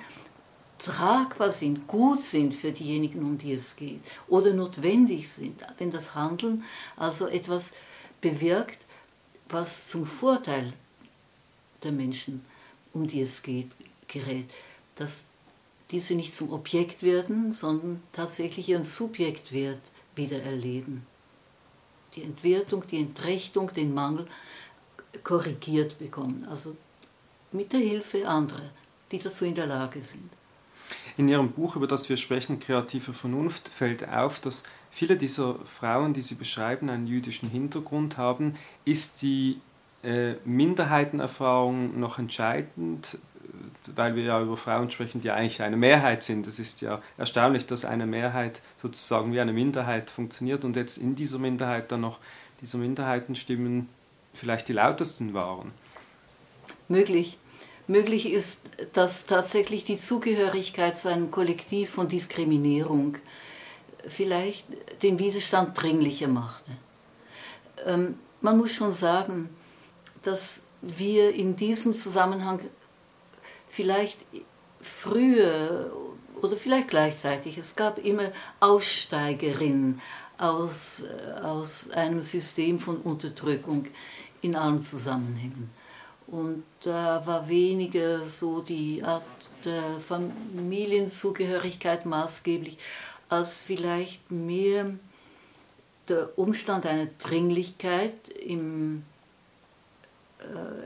tragbar 0.80 1.52
sind, 1.52 1.88
gut 1.88 2.24
sind 2.24 2.56
für 2.56 2.72
diejenigen, 2.72 3.22
um 3.22 3.38
die 3.38 3.54
es 3.54 3.76
geht, 3.76 4.02
oder 4.28 4.54
notwendig 4.54 5.32
sind, 5.32 5.62
wenn 5.78 5.92
das 5.92 6.16
Handeln 6.16 6.64
also 6.98 7.28
etwas 7.28 7.74
bewirkt, 8.20 8.86
was 9.50 9.88
zum 9.88 10.06
Vorteil 10.06 10.74
der 11.84 11.92
Menschen, 11.92 12.46
um 12.94 13.08
die 13.08 13.22
es 13.22 13.42
geht, 13.44 13.72
gerät, 14.08 14.50
dass 14.96 15.28
diese 15.92 16.16
nicht 16.16 16.36
zum 16.36 16.52
Objekt 16.54 17.04
werden, 17.04 17.52
sondern 17.52 18.02
tatsächlich 18.14 18.70
ihren 18.70 18.84
Subjektwert 18.84 19.82
wieder 20.16 20.42
erleben. 20.42 21.06
Die 22.16 22.24
Entwertung, 22.24 22.86
die 22.88 23.00
Entrechtung, 23.00 23.74
den 23.74 23.94
Mangel 23.94 24.28
korrigiert 25.24 26.00
bekommen, 26.00 26.46
also 26.50 26.76
mit 27.52 27.74
der 27.74 27.82
Hilfe 27.82 28.28
anderer, 28.28 28.70
die 29.12 29.20
dazu 29.20 29.46
in 29.46 29.56
der 29.56 29.68
Lage 29.68 30.02
sind. 30.02 30.30
In 31.18 31.28
Ihrem 31.28 31.52
Buch, 31.52 31.76
über 31.76 31.88
das 31.88 32.10
wir 32.10 32.18
sprechen, 32.18 32.60
Kreative 32.60 33.14
Vernunft, 33.14 33.70
fällt 33.70 34.08
auf, 34.08 34.40
dass 34.40 34.64
viele 34.90 35.18
dieser 35.18 35.56
Frauen, 35.66 36.14
die 36.14 36.22
Sie 36.22 36.36
beschreiben, 36.36 36.90
einen 36.90 37.08
jüdischen 37.08 37.50
Hintergrund 37.50 38.18
haben. 38.18 38.56
Ist 38.86 39.22
die 39.22 39.60
äh, 40.04 40.34
Minderheitenerfahrung 40.46 42.00
noch 42.00 42.20
entscheidend, 42.20 43.18
weil 43.96 44.16
wir 44.16 44.24
ja 44.24 44.42
über 44.42 44.58
Frauen 44.58 44.90
sprechen, 44.90 45.22
die 45.22 45.32
eigentlich 45.32 45.62
eine 45.62 45.78
Mehrheit 45.78 46.24
sind. 46.24 46.48
Es 46.48 46.60
ist 46.60 46.82
ja 46.82 47.02
erstaunlich, 47.18 47.66
dass 47.66 47.86
eine 47.86 48.06
Mehrheit 48.06 48.62
sozusagen 48.78 49.34
wie 49.34 49.40
eine 49.40 49.54
Minderheit 49.54 50.10
funktioniert 50.10 50.64
und 50.64 50.76
jetzt 50.76 50.98
in 50.98 51.16
dieser 51.16 51.40
Minderheit 51.40 51.92
dann 51.92 52.02
noch 52.02 52.20
diese 52.62 52.78
Minderheitenstimmen 52.78 53.90
vielleicht 54.34 54.68
die 54.68 54.74
lautesten 54.74 55.34
waren. 55.34 55.72
Möglich 56.88 57.38
möglich 57.92 58.32
ist, 58.32 58.62
dass 58.94 59.26
tatsächlich 59.26 59.84
die 59.84 60.00
Zugehörigkeit 60.00 60.98
zu 60.98 61.10
einem 61.10 61.30
Kollektiv 61.30 61.92
von 61.92 62.08
Diskriminierung 62.08 63.18
vielleicht 64.08 64.66
den 65.04 65.20
Widerstand 65.20 65.80
dringlicher 65.80 66.28
machte. 66.28 66.72
Ähm, 67.86 68.16
man 68.42 68.58
muss 68.58 68.72
schon 68.72 68.92
sagen, 68.92 69.50
dass 70.24 70.66
wir 70.82 71.34
in 71.34 71.56
diesem 71.56 71.94
Zusammenhang 71.94 72.60
vielleicht 73.70 74.18
früher 74.82 75.92
oder 76.42 76.58
vielleicht 76.58 76.90
gleichzeitig, 76.90 77.58
es 77.58 77.76
gab 77.76 78.04
immer 78.04 78.32
Aussteigerinnen 78.60 80.02
aus, 80.38 81.04
äh, 81.04 81.42
aus 81.42 81.90
einem 81.92 82.22
System 82.22 82.80
von 82.80 82.98
Unterdrückung 82.98 83.88
in 84.42 84.56
allen 84.56 84.82
Zusammenhängen. 84.82 85.70
Und 86.28 86.64
da 86.82 87.26
war 87.26 87.48
weniger 87.48 88.28
so 88.28 88.62
die 88.62 89.04
Art 89.04 89.24
der 89.66 90.00
Familienzugehörigkeit 90.00 92.06
maßgeblich, 92.06 92.78
als 93.30 93.62
vielleicht 93.62 94.32
mehr 94.32 94.92
der 96.08 96.38
Umstand 96.40 96.86
einer 96.86 97.08
Dringlichkeit, 97.22 98.30
im, 98.30 99.04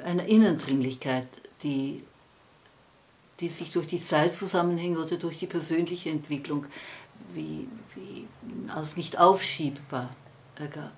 einer 0.03 0.25
Innendringlichkeit, 0.25 1.27
die, 1.63 2.03
die 3.39 3.49
sich 3.49 3.71
durch 3.71 3.87
die 3.87 4.01
Zeitzusammenhänge 4.01 4.99
oder 4.99 5.17
durch 5.17 5.39
die 5.39 5.47
persönliche 5.47 6.09
Entwicklung 6.09 6.65
wie, 7.33 7.67
wie 7.95 8.27
als 8.73 8.97
nicht 8.97 9.19
aufschiebbar 9.19 10.15
ergab. 10.57 10.91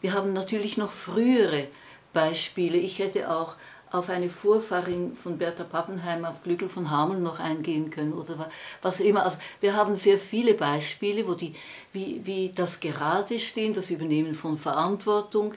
Wir 0.00 0.12
haben 0.12 0.32
natürlich 0.32 0.76
noch 0.76 0.90
frühere 0.90 1.68
Beispiele. 2.12 2.76
Ich 2.76 2.98
hätte 2.98 3.30
auch 3.30 3.56
auf 3.90 4.08
eine 4.08 4.28
Vorfahrin 4.28 5.16
von 5.16 5.36
Bertha 5.38 5.64
Pappenheim 5.64 6.24
auf 6.24 6.42
Glückel 6.44 6.68
von 6.68 6.90
Hameln 6.90 7.22
noch 7.22 7.40
eingehen 7.40 7.90
können 7.90 8.12
oder 8.12 8.50
was 8.82 9.00
immer. 9.00 9.24
Also 9.24 9.38
wir 9.60 9.74
haben 9.74 9.96
sehr 9.96 10.16
viele 10.16 10.54
Beispiele, 10.54 11.26
wo 11.26 11.34
die, 11.34 11.56
wie, 11.92 12.20
wie 12.24 12.52
das 12.54 12.78
Geradestehen, 12.78 13.74
das 13.74 13.90
Übernehmen 13.90 14.34
von 14.36 14.58
Verantwortung, 14.58 15.54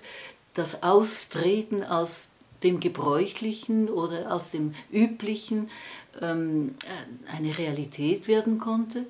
das 0.54 0.84
Austreten 0.84 1.84
aus 1.84 2.30
dem 2.63 2.80
Gebräuchlichen 2.80 3.89
oder 3.89 4.32
aus 4.34 4.52
dem 4.52 4.74
Üblichen 4.92 5.70
ähm, 6.22 6.76
eine 7.36 7.58
Realität 7.58 8.28
werden 8.28 8.60
konnte. 8.60 9.06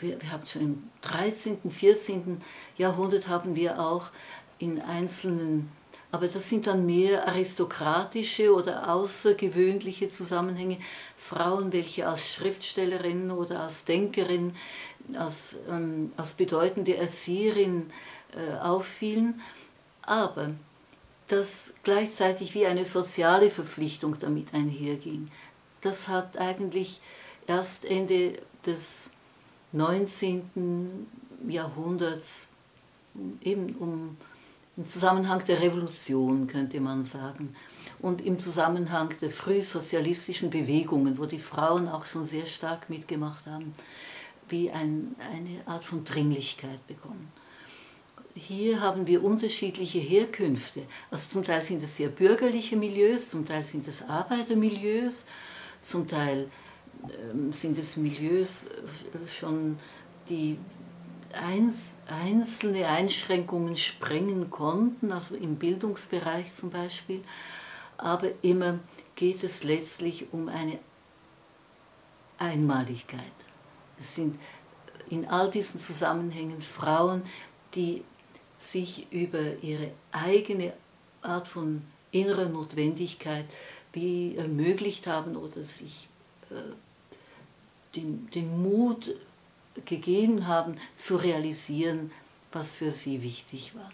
Wir, 0.00 0.20
wir 0.20 0.32
haben 0.32 0.46
schon 0.46 0.62
im 0.62 0.82
13., 1.02 1.70
14. 1.70 2.40
Jahrhundert 2.76 3.28
haben 3.28 3.56
wir 3.56 3.80
auch 3.80 4.10
in 4.58 4.80
einzelnen 4.80 5.70
aber 6.12 6.26
das 6.26 6.48
sind 6.48 6.66
dann 6.66 6.86
mehr 6.86 7.28
aristokratische 7.28 8.52
oder 8.52 8.92
außergewöhnliche 8.92 10.10
Zusammenhänge. 10.10 10.78
Frauen, 11.16 11.72
welche 11.72 12.08
als 12.08 12.28
Schriftstellerin 12.28 13.30
oder 13.30 13.62
als 13.62 13.84
Denkerin, 13.84 14.56
als, 15.14 15.58
ähm, 15.70 16.08
als 16.16 16.32
bedeutende 16.32 16.96
Erzieherin 16.96 17.90
äh, 18.32 18.58
auffielen. 18.58 19.40
Aber 20.10 20.50
dass 21.28 21.74
gleichzeitig 21.84 22.52
wie 22.54 22.66
eine 22.66 22.84
soziale 22.84 23.48
Verpflichtung 23.48 24.18
damit 24.18 24.52
einherging, 24.52 25.30
das 25.82 26.08
hat 26.08 26.36
eigentlich 26.36 27.00
erst 27.46 27.84
Ende 27.84 28.32
des 28.66 29.12
19. 29.70 31.06
Jahrhunderts, 31.46 32.48
eben 33.40 33.76
um 33.76 34.16
im 34.76 34.84
Zusammenhang 34.84 35.44
der 35.44 35.60
Revolution, 35.60 36.48
könnte 36.48 36.80
man 36.80 37.04
sagen, 37.04 37.54
und 38.00 38.20
im 38.20 38.36
Zusammenhang 38.36 39.14
der 39.20 39.30
frühsozialistischen 39.30 40.50
Bewegungen, 40.50 41.18
wo 41.18 41.26
die 41.26 41.38
Frauen 41.38 41.88
auch 41.88 42.04
schon 42.04 42.24
sehr 42.24 42.46
stark 42.46 42.90
mitgemacht 42.90 43.46
haben, 43.46 43.74
wie 44.48 44.72
ein, 44.72 45.14
eine 45.32 45.60
Art 45.66 45.84
von 45.84 46.04
Dringlichkeit 46.04 46.84
bekommen. 46.88 47.30
Hier 48.48 48.80
haben 48.80 49.06
wir 49.06 49.22
unterschiedliche 49.22 49.98
Herkünfte. 49.98 50.82
Also 51.10 51.28
zum 51.28 51.44
Teil 51.44 51.60
sind 51.60 51.84
es 51.84 51.98
sehr 51.98 52.08
bürgerliche 52.08 52.74
Milieus, 52.74 53.28
zum 53.28 53.44
Teil 53.44 53.64
sind 53.64 53.86
es 53.86 54.02
Arbeitermilieus, 54.08 55.26
zum 55.82 56.08
Teil 56.08 56.50
ähm, 57.32 57.52
sind 57.52 57.76
es 57.78 57.98
Milieus 57.98 58.64
äh, 58.64 59.28
schon, 59.28 59.78
die 60.30 60.58
einzelne 61.32 62.88
Einschränkungen 62.88 63.76
sprengen 63.76 64.48
konnten, 64.48 65.12
also 65.12 65.36
im 65.36 65.56
Bildungsbereich 65.56 66.54
zum 66.54 66.70
Beispiel, 66.70 67.22
aber 67.98 68.30
immer 68.42 68.80
geht 69.16 69.44
es 69.44 69.64
letztlich 69.64 70.32
um 70.32 70.48
eine 70.48 70.78
Einmaligkeit. 72.38 73.20
Es 73.98 74.14
sind 74.14 74.40
in 75.10 75.28
all 75.28 75.50
diesen 75.50 75.78
Zusammenhängen 75.78 76.62
Frauen, 76.62 77.22
die 77.74 78.02
sich 78.60 79.10
über 79.10 79.62
ihre 79.62 79.90
eigene 80.12 80.74
Art 81.22 81.48
von 81.48 81.82
innerer 82.12 82.48
Notwendigkeit 82.48 83.46
wie 83.92 84.36
ermöglicht 84.36 85.06
haben 85.06 85.34
oder 85.34 85.64
sich 85.64 86.08
äh, 86.50 86.54
den, 87.96 88.28
den 88.30 88.62
Mut 88.62 89.14
gegeben 89.86 90.46
haben, 90.46 90.76
zu 90.94 91.16
realisieren, 91.16 92.12
was 92.52 92.72
für 92.72 92.90
sie 92.90 93.22
wichtig 93.22 93.74
war. 93.74 93.90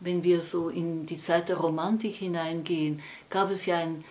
Wenn 0.00 0.22
wir 0.22 0.42
so 0.42 0.68
in 0.68 1.06
die 1.06 1.18
Zeit 1.18 1.48
der 1.48 1.56
Romantik 1.56 2.16
hineingehen, 2.16 3.00
gab 3.30 3.50
es 3.50 3.66
ja 3.66 3.78
ein, 3.78 4.04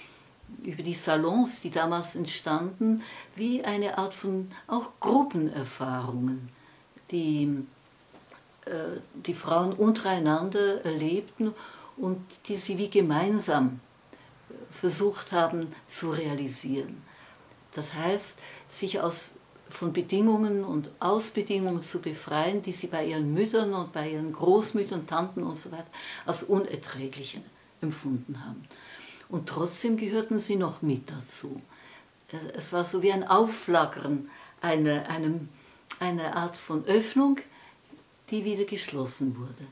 über 0.64 0.82
die 0.82 0.94
Salons, 0.94 1.62
die 1.62 1.70
damals 1.70 2.16
entstanden, 2.16 3.04
wie 3.36 3.64
eine 3.64 3.98
Art 3.98 4.14
von 4.14 4.50
auch 4.68 4.92
Gruppenerfahrungen, 5.00 6.50
die 7.12 7.66
die 9.26 9.34
Frauen 9.34 9.74
untereinander 9.74 10.86
erlebten 10.86 11.54
und 11.98 12.24
die 12.48 12.56
sie 12.56 12.78
wie 12.78 12.90
gemeinsam 12.90 13.80
versucht 14.72 15.32
haben 15.32 15.74
zu 15.88 16.12
realisieren. 16.12 17.02
Das 17.74 17.94
heißt, 17.94 18.40
sich 18.68 19.00
aus, 19.00 19.36
von 19.70 19.94
Bedingungen 19.94 20.64
und 20.64 20.90
Ausbedingungen 21.00 21.82
zu 21.82 22.02
befreien, 22.02 22.62
die 22.62 22.72
sie 22.72 22.88
bei 22.88 23.06
ihren 23.06 23.34
Müttern 23.34 23.74
und 23.74 23.94
bei 23.94 24.10
ihren 24.12 24.34
Großmüttern, 24.34 25.08
Tanten 25.08 25.44
und 25.44 25.58
so 25.58 25.72
weiter 25.72 25.88
als 26.26 26.44
unerträglich 26.44 27.40
empfunden 27.82 28.44
haben. 28.46 28.68
Und 29.30 29.48
trotzdem 29.48 29.96
gehörten 29.96 30.40
sie 30.40 30.58
noch 30.58 30.82
mit 30.82 31.10
dazu. 31.10 31.62
Es 32.54 32.74
war 32.74 32.84
so 32.84 33.02
wie 33.02 33.12
ein 33.12 33.28
Aufflackern 33.28 34.30
einer, 34.62 35.08
einem, 35.10 35.50
einer 36.00 36.36
Art 36.36 36.58
von 36.58 36.86
Öffnung, 36.86 37.40
die 38.32 38.46
wieder 38.46 38.66
geschlossen 38.66 39.36
wurde. 39.38 39.68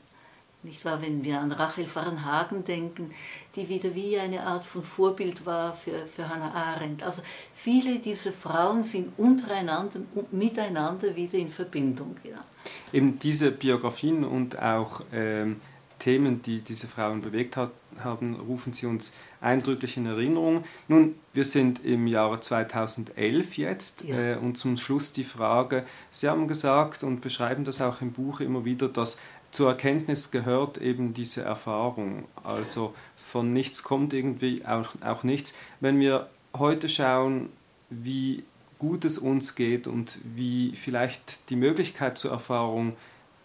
Nicht 0.62 0.84
wahr, 0.84 1.00
wenn 1.00 1.24
wir 1.24 1.40
an 1.40 1.52
Rachel 1.52 1.86
Varnhagen 1.92 2.64
denken, 2.64 3.12
die 3.56 3.66
wieder 3.70 3.94
wie 3.94 4.18
eine 4.18 4.42
Art 4.42 4.62
von 4.62 4.82
Vorbild 4.82 5.46
war 5.46 5.74
für, 5.74 6.06
für 6.06 6.28
Hannah 6.28 6.52
Arendt. 6.52 7.02
Also 7.02 7.22
viele 7.54 7.98
dieser 7.98 8.30
Frauen 8.32 8.84
sind 8.84 9.18
untereinander 9.18 10.00
und 10.14 10.34
miteinander 10.34 11.16
wieder 11.16 11.38
in 11.38 11.48
Verbindung. 11.48 12.16
Ja. 12.24 12.44
Eben 12.92 13.18
diese 13.18 13.52
Biografien 13.52 14.22
und 14.22 14.58
auch 14.58 15.00
ähm, 15.14 15.56
Themen, 15.98 16.42
die 16.42 16.60
diese 16.60 16.88
Frauen 16.88 17.22
bewegt 17.22 17.56
hat, 17.56 17.70
haben, 18.04 18.34
rufen 18.34 18.74
sie 18.74 18.84
uns 18.84 19.14
eindrücklich 19.40 19.96
in 19.96 20.06
Erinnerung. 20.06 20.64
Nun, 20.88 21.16
wir 21.32 21.44
sind 21.44 21.84
im 21.84 22.06
Jahre 22.06 22.40
2011 22.40 23.56
jetzt 23.56 24.04
ja. 24.04 24.34
äh, 24.34 24.36
und 24.36 24.56
zum 24.56 24.76
Schluss 24.76 25.12
die 25.12 25.24
Frage, 25.24 25.84
Sie 26.10 26.28
haben 26.28 26.48
gesagt 26.48 27.02
und 27.02 27.20
beschreiben 27.20 27.64
das 27.64 27.80
auch 27.80 28.00
im 28.00 28.12
Buch 28.12 28.40
immer 28.40 28.64
wieder, 28.64 28.88
dass 28.88 29.18
zur 29.50 29.68
Erkenntnis 29.70 30.30
gehört 30.30 30.78
eben 30.78 31.12
diese 31.14 31.42
Erfahrung. 31.42 32.24
Also 32.44 32.94
von 33.16 33.50
nichts 33.50 33.82
kommt 33.82 34.12
irgendwie 34.12 34.64
auch, 34.64 34.90
auch 35.00 35.24
nichts. 35.24 35.54
Wenn 35.80 35.98
wir 35.98 36.28
heute 36.56 36.88
schauen, 36.88 37.48
wie 37.88 38.44
gut 38.78 39.04
es 39.04 39.18
uns 39.18 39.56
geht 39.56 39.86
und 39.86 40.18
wie 40.24 40.72
vielleicht 40.76 41.50
die 41.50 41.56
Möglichkeit 41.56 42.16
zur 42.16 42.30
Erfahrung 42.30 42.96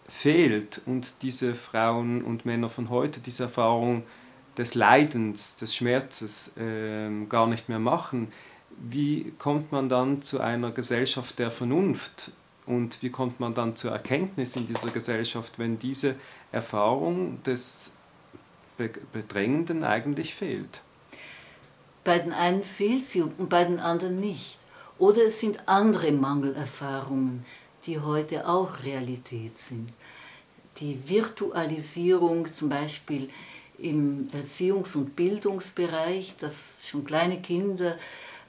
fehlt 0.08 0.80
und 0.86 1.22
diese 1.22 1.54
Frauen 1.54 2.22
und 2.22 2.46
Männer 2.46 2.68
von 2.68 2.90
heute 2.90 3.20
diese 3.20 3.44
Erfahrung 3.44 4.04
des 4.58 4.74
Leidens, 4.74 5.56
des 5.56 5.74
Schmerzes 5.76 6.56
äh, 6.56 7.10
gar 7.28 7.46
nicht 7.46 7.68
mehr 7.68 7.78
machen, 7.78 8.32
wie 8.78 9.32
kommt 9.38 9.72
man 9.72 9.88
dann 9.88 10.22
zu 10.22 10.40
einer 10.40 10.70
Gesellschaft 10.70 11.38
der 11.38 11.50
Vernunft 11.50 12.32
und 12.66 13.02
wie 13.02 13.10
kommt 13.10 13.40
man 13.40 13.54
dann 13.54 13.76
zur 13.76 13.92
Erkenntnis 13.92 14.56
in 14.56 14.66
dieser 14.66 14.90
Gesellschaft, 14.90 15.58
wenn 15.58 15.78
diese 15.78 16.16
Erfahrung 16.52 17.42
des 17.44 17.92
Bedrängenden 19.12 19.84
eigentlich 19.84 20.34
fehlt? 20.34 20.82
Bei 22.04 22.18
den 22.18 22.32
einen 22.32 22.62
fehlt 22.62 23.06
sie 23.06 23.22
und 23.22 23.48
bei 23.48 23.64
den 23.64 23.80
anderen 23.80 24.20
nicht. 24.20 24.58
Oder 24.98 25.26
es 25.26 25.40
sind 25.40 25.68
andere 25.68 26.12
Mangelerfahrungen, 26.12 27.44
die 27.86 28.00
heute 28.00 28.48
auch 28.48 28.82
Realität 28.84 29.56
sind. 29.58 29.92
Die 30.78 30.98
Virtualisierung 31.06 32.52
zum 32.52 32.68
Beispiel 32.68 33.30
im 33.78 34.28
Erziehungs- 34.32 34.96
und 34.96 35.16
Bildungsbereich, 35.16 36.34
dass 36.40 36.78
schon 36.88 37.04
kleine 37.04 37.40
Kinder 37.40 37.96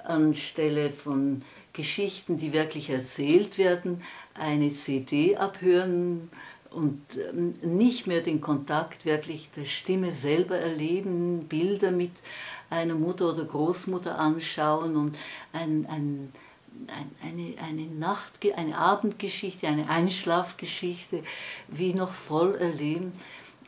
anstelle 0.03 0.91
von 0.91 1.41
Geschichten, 1.73 2.37
die 2.37 2.53
wirklich 2.53 2.89
erzählt 2.89 3.57
werden, 3.57 4.01
eine 4.33 4.71
CD 4.71 5.35
abhören 5.35 6.29
und 6.71 7.01
ähm, 7.31 7.55
nicht 7.61 8.07
mehr 8.07 8.21
den 8.21 8.41
Kontakt 8.41 9.05
wirklich 9.05 9.49
der 9.55 9.65
Stimme 9.65 10.11
selber 10.11 10.57
erleben, 10.57 11.47
Bilder 11.47 11.91
mit 11.91 12.11
einer 12.69 12.95
Mutter 12.95 13.33
oder 13.33 13.45
Großmutter 13.45 14.17
anschauen 14.17 14.95
und 14.95 15.17
ein, 15.53 15.85
ein, 15.89 16.31
eine, 17.21 17.53
eine, 17.63 17.87
Nacht, 17.87 18.33
eine 18.55 18.77
Abendgeschichte, 18.77 19.67
eine 19.67 19.89
Einschlafgeschichte 19.89 21.23
wie 21.67 21.93
noch 21.93 22.11
voll 22.11 22.55
erleben, 22.55 23.13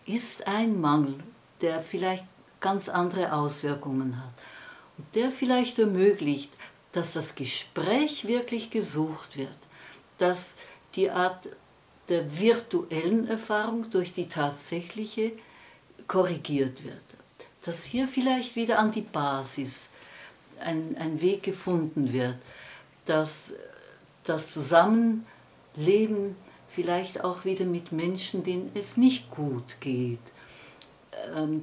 ist 0.05 0.47
ein 0.47 0.79
Mangel, 0.81 1.15
der 1.61 1.81
vielleicht 1.81 2.25
ganz 2.59 2.89
andere 2.89 3.33
Auswirkungen 3.33 4.17
hat. 4.17 4.33
Und 4.97 5.15
der 5.15 5.31
vielleicht 5.31 5.79
ermöglicht, 5.79 6.51
dass 6.91 7.13
das 7.13 7.35
Gespräch 7.35 8.27
wirklich 8.27 8.71
gesucht 8.71 9.37
wird, 9.37 9.57
dass 10.17 10.55
die 10.95 11.09
Art 11.09 11.47
der 12.09 12.39
virtuellen 12.39 13.27
Erfahrung 13.27 13.89
durch 13.91 14.13
die 14.13 14.27
tatsächliche 14.27 15.33
korrigiert 16.07 16.83
wird. 16.83 16.97
Dass 17.61 17.83
hier 17.83 18.07
vielleicht 18.07 18.55
wieder 18.55 18.79
an 18.79 18.91
die 18.91 19.01
Basis 19.01 19.91
ein, 20.59 20.97
ein 20.97 21.21
Weg 21.21 21.43
gefunden 21.43 22.11
wird, 22.11 22.35
dass 23.05 23.53
das 24.23 24.51
Zusammenleben 24.51 26.35
vielleicht 26.67 27.23
auch 27.23 27.45
wieder 27.45 27.65
mit 27.65 27.91
Menschen, 27.91 28.43
denen 28.43 28.71
es 28.73 28.97
nicht 28.97 29.29
gut 29.29 29.79
geht, 29.79 30.19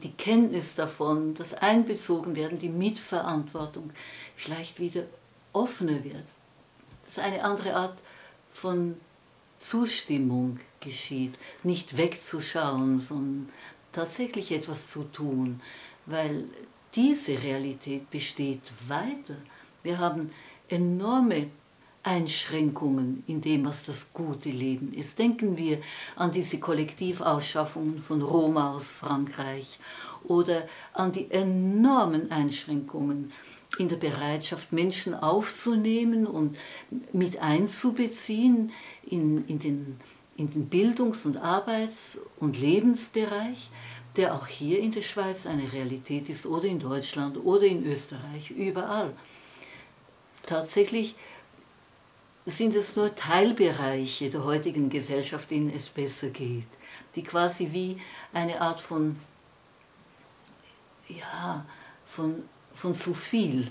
die 0.01 0.13
Kenntnis 0.13 0.75
davon, 0.75 1.35
das 1.35 1.55
Einbezogenwerden, 1.55 2.59
die 2.59 2.69
Mitverantwortung 2.69 3.91
vielleicht 4.35 4.81
wieder 4.81 5.05
offener 5.53 6.05
wird. 6.05 6.25
Dass 7.05 7.19
eine 7.19 7.43
andere 7.45 7.75
Art 7.75 7.99
von 8.53 8.97
Zustimmung 9.59 10.61
geschieht, 10.81 11.39
nicht 11.63 11.97
wegzuschauen, 11.97 12.99
sondern 12.99 13.49
tatsächlich 13.93 14.53
etwas 14.53 14.89
zu 14.89 15.05
tun, 15.05 15.61
weil 16.05 16.45
diese 16.95 17.43
Realität 17.43 18.11
besteht 18.11 18.63
weiter. 18.89 19.37
Wir 19.83 19.99
haben 19.99 20.31
enorme 20.69 21.51
Einschränkungen 22.07 23.25
in 23.27 23.41
dem, 23.41 23.67
was 23.67 23.83
das 23.83 24.13
gute 24.13 24.51
Leben 24.51 24.93
ist. 24.93 25.19
Denken 25.19 25.57
wir 25.57 25.79
an 26.15 26.31
diese 26.31 26.61
Kollektivausschaffungen 26.61 28.01
von 28.01 28.23
Roma 28.23 28.75
aus 28.75 28.93
Frankreich 28.93 29.79
oder 30.23 30.69
an 30.93 31.11
die 31.11 31.31
enormen 31.31 32.31
Einschränkungen 32.31 33.33
in 33.79 33.89
der 33.89 33.97
Bereitschaft, 33.97 34.73
Menschen 34.73 35.15
aufzunehmen 35.15 36.29
und 36.29 36.57
mit 37.13 37.43
einzubeziehen 37.43 38.71
in, 39.05 39.45
in, 39.49 39.59
den, 39.59 39.97
in 40.37 40.51
den 40.51 40.69
Bildungs- 40.69 41.27
und 41.27 41.39
Arbeits- 41.39 42.21
und 42.39 42.61
Lebensbereich, 42.61 43.69
der 44.15 44.35
auch 44.35 44.47
hier 44.47 44.79
in 44.79 44.93
der 44.93 45.03
Schweiz 45.03 45.45
eine 45.45 45.73
Realität 45.73 46.29
ist 46.29 46.47
oder 46.47 46.67
in 46.67 46.79
Deutschland 46.79 47.37
oder 47.37 47.65
in 47.65 47.85
Österreich, 47.85 48.51
überall. 48.51 49.13
Tatsächlich 50.47 51.17
sind 52.47 52.75
es 52.77 52.95
nur 52.95 53.15
Teilbereiche 53.15 54.31
der 54.31 54.45
heutigen 54.45 54.89
Gesellschaft, 54.89 55.51
denen 55.51 55.71
es 55.75 55.89
besser 55.89 56.29
geht, 56.29 56.69
die 57.17 57.25
quasi 57.25 57.73
wie 57.73 58.01
eine 58.33 58.61
Art 58.61 58.81
von, 58.81 59.17
ja, 61.09 61.67
von, 62.07 62.45
von 62.73 62.95
zu 62.95 63.15
viel 63.15 63.69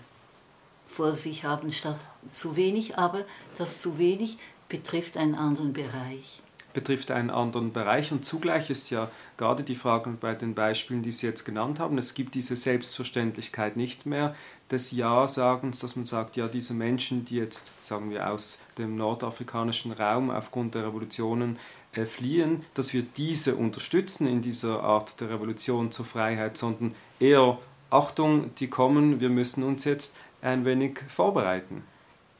vor 0.87 1.13
sich 1.13 1.43
haben 1.43 1.71
statt 1.71 1.99
zu 2.31 2.55
wenig, 2.55 2.97
aber 2.97 3.25
das 3.57 3.81
zu 3.81 3.97
wenig 3.97 4.37
betrifft 4.69 5.17
einen 5.17 5.35
anderen 5.35 5.73
Bereich. 5.73 6.41
Betrifft 6.73 7.11
einen 7.11 7.29
anderen 7.29 7.71
Bereich. 7.71 8.11
Und 8.11 8.25
zugleich 8.25 8.69
ist 8.69 8.89
ja 8.89 9.09
gerade 9.37 9.63
die 9.63 9.75
Frage 9.75 10.09
bei 10.11 10.35
den 10.35 10.55
Beispielen, 10.55 11.03
die 11.03 11.11
Sie 11.11 11.27
jetzt 11.27 11.45
genannt 11.45 11.79
haben, 11.79 11.97
es 11.97 12.13
gibt 12.13 12.35
diese 12.35 12.57
Selbstverständlichkeit 12.57 13.77
nicht 13.77 14.05
mehr 14.05 14.35
des 14.71 14.91
Ja-Sagens, 14.91 15.79
dass 15.79 15.95
man 15.95 16.05
sagt, 16.05 16.37
ja, 16.37 16.47
diese 16.47 16.73
Menschen, 16.73 17.25
die 17.25 17.35
jetzt, 17.35 17.73
sagen 17.83 18.09
wir, 18.09 18.29
aus 18.29 18.59
dem 18.77 18.95
nordafrikanischen 18.95 19.91
Raum 19.91 20.31
aufgrund 20.31 20.75
der 20.75 20.87
Revolutionen 20.87 21.59
äh, 21.93 22.05
fliehen, 22.05 22.63
dass 22.73 22.93
wir 22.93 23.03
diese 23.03 23.55
unterstützen 23.55 24.27
in 24.27 24.41
dieser 24.41 24.81
Art 24.81 25.21
der 25.21 25.29
Revolution 25.29 25.91
zur 25.91 26.05
Freiheit, 26.05 26.57
sondern 26.57 26.95
eher, 27.19 27.59
Achtung, 27.91 28.53
die 28.55 28.67
kommen, 28.67 29.19
wir 29.19 29.29
müssen 29.29 29.63
uns 29.63 29.83
jetzt 29.83 30.17
ein 30.41 30.65
wenig 30.65 30.99
vorbereiten. 31.07 31.83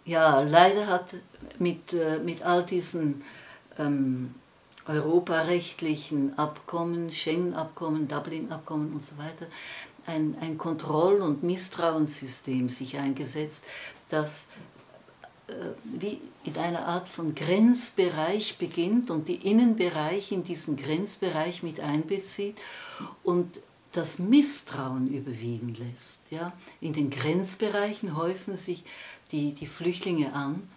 Ja, 0.04 0.42
leider 0.42 0.88
hat 0.88 1.16
mit, 1.60 1.94
äh, 1.94 2.20
mit 2.20 2.44
all 2.44 2.64
diesen 2.64 3.24
ähm, 3.78 4.36
europarechtlichen 4.88 6.38
Abkommen, 6.38 7.12
Schengen-Abkommen, 7.12 8.08
Dublin-Abkommen 8.08 8.94
und 8.94 9.04
so 9.04 9.18
weiter, 9.18 9.48
ein, 10.06 10.36
ein 10.40 10.58
Kontroll- 10.58 11.22
und 11.22 11.44
Misstrauenssystem 11.44 12.70
sich 12.70 12.98
eingesetzt, 12.98 13.66
das 14.10 14.50
äh, 15.48 15.54
wie 15.84 16.20
in 16.44 16.58
einer 16.58 16.88
Art 16.88 17.10
von 17.10 17.36
Grenzbereich 17.36 18.58
beginnt 18.58 19.10
und 19.10 19.28
die 19.28 19.48
Innenbereiche 19.48 20.36
in 20.36 20.44
diesen 20.44 20.76
Grenzbereich 20.76 21.64
mit 21.64 21.80
einbezieht 21.80 22.62
und 23.24 23.60
das 23.92 24.20
Misstrauen 24.20 25.08
überwiegen 25.08 25.74
lässt. 25.74 26.22
Ja? 26.30 26.54
In 26.82 26.94
den 26.94 27.10
Grenzbereichen 27.10 28.18
häufen 28.18 28.58
sich 28.58 28.84
die, 29.32 29.54
die 29.54 29.68
Flüchtlinge 29.68 30.34
an 30.34 30.68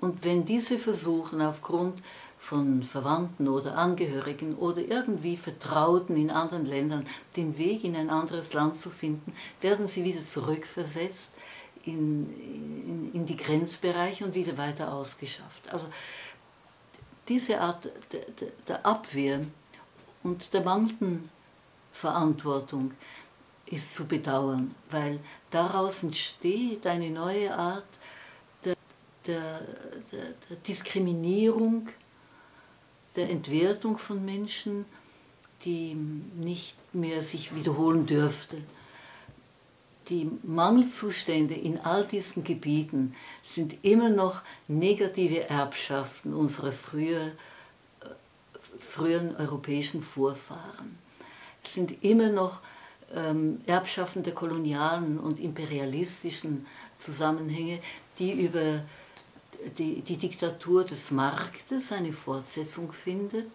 und 0.00 0.24
wenn 0.24 0.44
diese 0.44 0.78
versuchen, 0.78 1.40
aufgrund 1.40 2.02
von 2.42 2.82
Verwandten 2.82 3.46
oder 3.46 3.78
Angehörigen 3.78 4.56
oder 4.56 4.80
irgendwie 4.80 5.36
Vertrauten 5.36 6.16
in 6.16 6.28
anderen 6.28 6.66
Ländern 6.66 7.06
den 7.36 7.56
Weg 7.56 7.84
in 7.84 7.94
ein 7.94 8.10
anderes 8.10 8.52
Land 8.52 8.76
zu 8.76 8.90
finden, 8.90 9.32
werden 9.60 9.86
sie 9.86 10.02
wieder 10.02 10.24
zurückversetzt 10.24 11.34
in, 11.84 12.28
in, 12.40 13.10
in 13.14 13.26
die 13.26 13.36
Grenzbereiche 13.36 14.24
und 14.24 14.34
wieder 14.34 14.58
weiter 14.58 14.92
ausgeschafft. 14.92 15.72
Also 15.72 15.86
diese 17.28 17.60
Art 17.60 17.88
der, 18.10 18.24
der 18.66 18.84
Abwehr 18.84 19.46
und 20.24 20.52
der 20.52 20.62
mangelnden 20.62 21.30
Verantwortung 21.92 22.90
ist 23.66 23.94
zu 23.94 24.08
bedauern, 24.08 24.74
weil 24.90 25.20
daraus 25.52 26.02
entsteht 26.02 26.88
eine 26.88 27.10
neue 27.10 27.56
Art 27.56 27.86
der, 28.64 28.74
der, 29.28 29.60
der, 30.10 30.24
der 30.50 30.56
Diskriminierung 30.66 31.88
der 33.16 33.30
Entwertung 33.30 33.98
von 33.98 34.24
Menschen, 34.24 34.84
die 35.64 35.94
nicht 35.94 36.76
mehr 36.92 37.22
sich 37.22 37.54
wiederholen 37.54 38.06
dürfte. 38.06 38.58
Die 40.08 40.28
Mangelzustände 40.42 41.54
in 41.54 41.78
all 41.78 42.04
diesen 42.04 42.42
Gebieten 42.42 43.14
sind 43.48 43.84
immer 43.84 44.08
noch 44.08 44.42
negative 44.66 45.48
Erbschaften 45.48 46.34
unserer 46.34 46.72
früher, 46.72 47.26
äh, 47.28 48.08
früheren 48.80 49.36
europäischen 49.36 50.02
Vorfahren. 50.02 50.98
Es 51.64 51.74
sind 51.74 52.02
immer 52.02 52.30
noch 52.30 52.60
ähm, 53.14 53.60
Erbschaften 53.66 54.24
der 54.24 54.34
kolonialen 54.34 55.18
und 55.18 55.38
imperialistischen 55.38 56.66
Zusammenhänge, 56.98 57.80
die 58.18 58.32
über 58.32 58.82
die, 59.78 60.02
die 60.02 60.16
Diktatur 60.16 60.84
des 60.84 61.10
Marktes 61.10 61.92
eine 61.92 62.12
Fortsetzung 62.12 62.92
findet, 62.92 63.50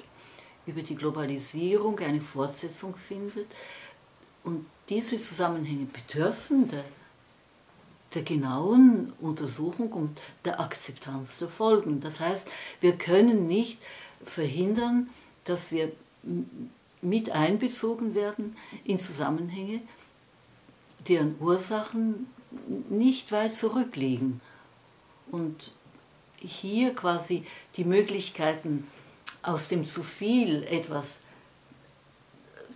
über 0.65 0.81
die 0.81 0.95
Globalisierung 0.95 1.99
eine 1.99 2.21
Fortsetzung 2.21 2.95
findet. 2.95 3.47
Und 4.43 4.65
diese 4.89 5.17
Zusammenhänge 5.17 5.85
bedürfen 5.85 6.69
der, 6.69 6.83
der 8.13 8.21
genauen 8.23 9.13
Untersuchung 9.19 9.91
und 9.91 10.19
der 10.45 10.59
Akzeptanz 10.59 11.39
der 11.39 11.49
Folgen. 11.49 11.99
Das 12.01 12.19
heißt, 12.19 12.49
wir 12.81 12.97
können 12.97 13.47
nicht 13.47 13.79
verhindern, 14.25 15.09
dass 15.43 15.71
wir 15.71 15.91
mit 17.01 17.29
einbezogen 17.29 18.15
werden 18.15 18.55
in 18.83 18.99
Zusammenhänge, 18.99 19.81
deren 21.07 21.35
Ursachen 21.39 22.27
nicht 22.89 23.31
weit 23.31 23.53
zurückliegen. 23.53 24.41
Und 25.31 25.71
hier 26.39 26.93
quasi 26.93 27.45
die 27.75 27.83
Möglichkeiten 27.83 28.87
aus 29.41 29.67
dem 29.67 29.85
zu 29.85 30.03
viel 30.03 30.63
etwas 30.63 31.21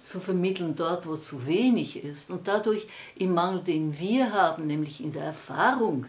zu 0.04 0.20
vermitteln 0.20 0.76
dort, 0.76 1.06
wo 1.06 1.16
zu 1.16 1.46
wenig 1.46 2.04
ist 2.04 2.32
und 2.32 2.48
dadurch 2.48 2.88
im 3.16 3.34
Mangel, 3.34 3.62
den 3.62 4.00
wir 4.00 4.34
haben, 4.34 4.68
nämlich 4.68 5.02
in 5.02 5.14
der 5.14 5.24
Erfahrung, 5.24 6.08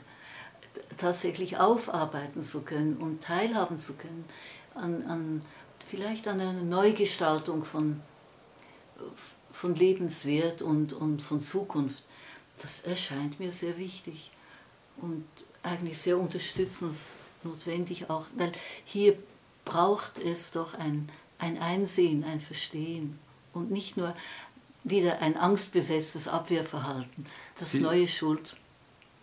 tatsächlich 0.97 1.59
aufarbeiten 1.59 2.43
zu 2.43 2.63
können 2.63 2.97
und 2.97 3.23
teilhaben 3.23 3.79
zu 3.79 3.95
können 3.95 4.25
an, 4.75 5.03
an 5.07 5.43
vielleicht 5.89 6.27
an 6.29 6.41
einer 6.41 6.63
Neugestaltung 6.63 7.65
von, 7.65 8.01
von 9.51 9.75
Lebenswert 9.75 10.63
und, 10.63 10.93
und 10.93 11.21
von 11.21 11.43
Zukunft. 11.43 12.03
Das 12.59 12.81
erscheint 12.81 13.41
mir 13.41 13.53
sehr 13.53 13.77
wichtig 13.77 14.31
und 14.97 15.27
eigentlich 15.63 15.99
sehr 15.99 16.19
unterstützenswert 16.19 17.22
notwendig 17.45 18.11
auch, 18.11 18.27
weil 18.37 18.53
hier 18.85 19.17
braucht 19.65 20.19
es 20.19 20.51
doch 20.51 20.75
ein, 20.75 21.09
ein 21.39 21.59
Einsehen, 21.59 22.25
ein 22.25 22.41
Verstehen 22.41 23.19
und 23.53 23.71
nicht 23.71 23.97
nur 23.97 24.15
wieder 24.85 25.21
ein 25.21 25.37
angstbesetztes 25.37 26.29
Abwehrverhalten, 26.29 27.27
das 27.59 27.73
Sie, 27.73 27.81
neue 27.81 28.09
Schuld 28.09 28.57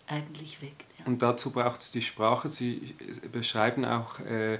eigentlich 0.06 0.62
weckt. 0.62 0.86
Ja. 0.98 1.06
Und 1.06 1.22
dazu 1.22 1.50
braucht 1.50 1.80
es 1.80 1.90
die 1.90 2.02
Sprache. 2.02 2.48
Sie 2.48 2.94
beschreiben 3.30 3.84
auch 3.84 4.20
äh, 4.20 4.58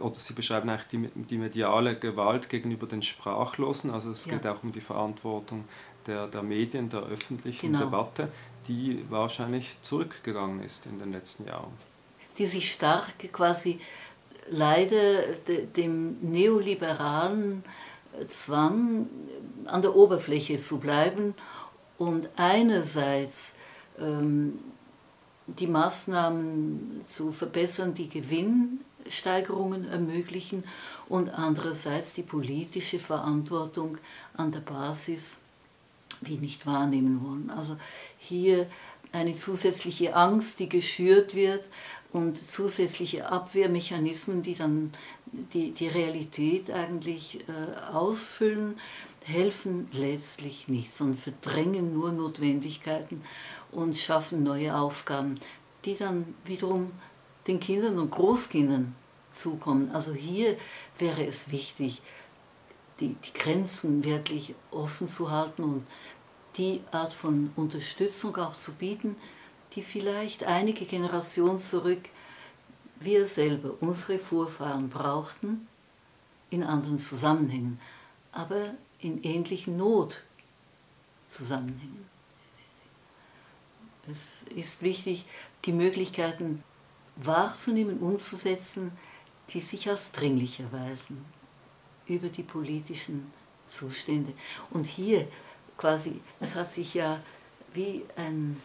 oder 0.00 0.14
Sie 0.14 0.34
beschreiben 0.34 0.68
eigentlich 0.68 0.88
die, 0.88 1.24
die 1.24 1.38
mediale 1.38 1.98
Gewalt 1.98 2.48
gegenüber 2.48 2.86
den 2.86 3.02
Sprachlosen. 3.02 3.90
Also 3.90 4.10
es 4.10 4.26
ja. 4.26 4.34
geht 4.34 4.46
auch 4.46 4.62
um 4.62 4.72
die 4.72 4.80
Verantwortung 4.80 5.64
der, 6.06 6.26
der 6.26 6.42
Medien, 6.42 6.88
der 6.90 7.00
öffentlichen 7.00 7.72
genau. 7.72 7.84
Debatte, 7.84 8.30
die 8.68 9.04
wahrscheinlich 9.10 9.80
zurückgegangen 9.82 10.62
ist 10.62 10.86
in 10.86 10.98
den 10.98 11.12
letzten 11.12 11.46
Jahren 11.46 11.72
die 12.38 12.46
sich 12.46 12.72
stark 12.72 13.32
quasi 13.32 13.80
leider 14.50 15.22
dem 15.76 16.18
neoliberalen 16.20 17.64
Zwang 18.28 19.08
an 19.66 19.82
der 19.82 19.96
Oberfläche 19.96 20.58
zu 20.58 20.78
bleiben 20.78 21.34
und 21.98 22.28
einerseits 22.36 23.56
ähm, 23.98 24.58
die 25.46 25.66
Maßnahmen 25.66 27.02
zu 27.08 27.32
verbessern, 27.32 27.94
die 27.94 28.08
Gewinnsteigerungen 28.08 29.88
ermöglichen 29.88 30.64
und 31.08 31.28
andererseits 31.30 32.14
die 32.14 32.22
politische 32.22 32.98
Verantwortung 32.98 33.98
an 34.36 34.52
der 34.52 34.60
Basis 34.60 35.40
wie 36.20 36.36
nicht 36.36 36.66
wahrnehmen 36.66 37.22
wollen. 37.22 37.50
Also 37.50 37.76
hier 38.18 38.66
eine 39.12 39.34
zusätzliche 39.36 40.16
Angst, 40.16 40.58
die 40.58 40.68
geschürt 40.68 41.34
wird, 41.34 41.64
und 42.14 42.38
zusätzliche 42.38 43.28
Abwehrmechanismen, 43.28 44.42
die 44.44 44.54
dann 44.54 44.92
die, 45.52 45.72
die 45.72 45.88
Realität 45.88 46.70
eigentlich 46.70 47.40
äh, 47.48 47.92
ausfüllen, 47.92 48.78
helfen 49.24 49.88
letztlich 49.92 50.68
nicht, 50.68 50.94
sondern 50.94 51.18
verdrängen 51.18 51.92
nur 51.92 52.12
Notwendigkeiten 52.12 53.22
und 53.72 53.96
schaffen 53.96 54.44
neue 54.44 54.76
Aufgaben, 54.76 55.40
die 55.84 55.96
dann 55.96 56.36
wiederum 56.44 56.92
den 57.48 57.58
Kindern 57.58 57.98
und 57.98 58.12
Großkindern 58.12 58.94
zukommen. 59.34 59.90
Also 59.90 60.12
hier 60.12 60.56
wäre 61.00 61.26
es 61.26 61.50
wichtig, 61.50 62.00
die, 63.00 63.14
die 63.14 63.32
Grenzen 63.32 64.04
wirklich 64.04 64.54
offen 64.70 65.08
zu 65.08 65.32
halten 65.32 65.64
und 65.64 65.86
die 66.58 66.80
Art 66.92 67.12
von 67.12 67.50
Unterstützung 67.56 68.36
auch 68.36 68.54
zu 68.54 68.72
bieten, 68.74 69.16
die 69.74 69.82
vielleicht 69.82 70.44
einige 70.44 70.86
Generationen 70.86 71.60
zurück 71.60 72.08
wir 73.00 73.26
selber, 73.26 73.74
unsere 73.80 74.18
Vorfahren 74.18 74.88
brauchten, 74.88 75.66
in 76.50 76.62
anderen 76.62 76.98
Zusammenhängen, 76.98 77.80
aber 78.32 78.74
in 79.00 79.22
ähnlichen 79.22 79.76
Notzusammenhängen. 79.76 82.06
Es 84.10 84.44
ist 84.54 84.82
wichtig, 84.82 85.24
die 85.64 85.72
Möglichkeiten 85.72 86.62
wahrzunehmen, 87.16 87.98
umzusetzen, 87.98 88.92
die 89.50 89.60
sich 89.60 89.88
als 89.88 90.12
dringlich 90.12 90.60
erweisen 90.60 91.24
über 92.06 92.28
die 92.28 92.42
politischen 92.42 93.32
Zustände. 93.68 94.32
Und 94.70 94.86
hier 94.86 95.26
quasi, 95.76 96.20
es 96.40 96.54
hat 96.54 96.70
sich 96.70 96.94
ja 96.94 97.20
wie 97.72 98.04
ein 98.16 98.60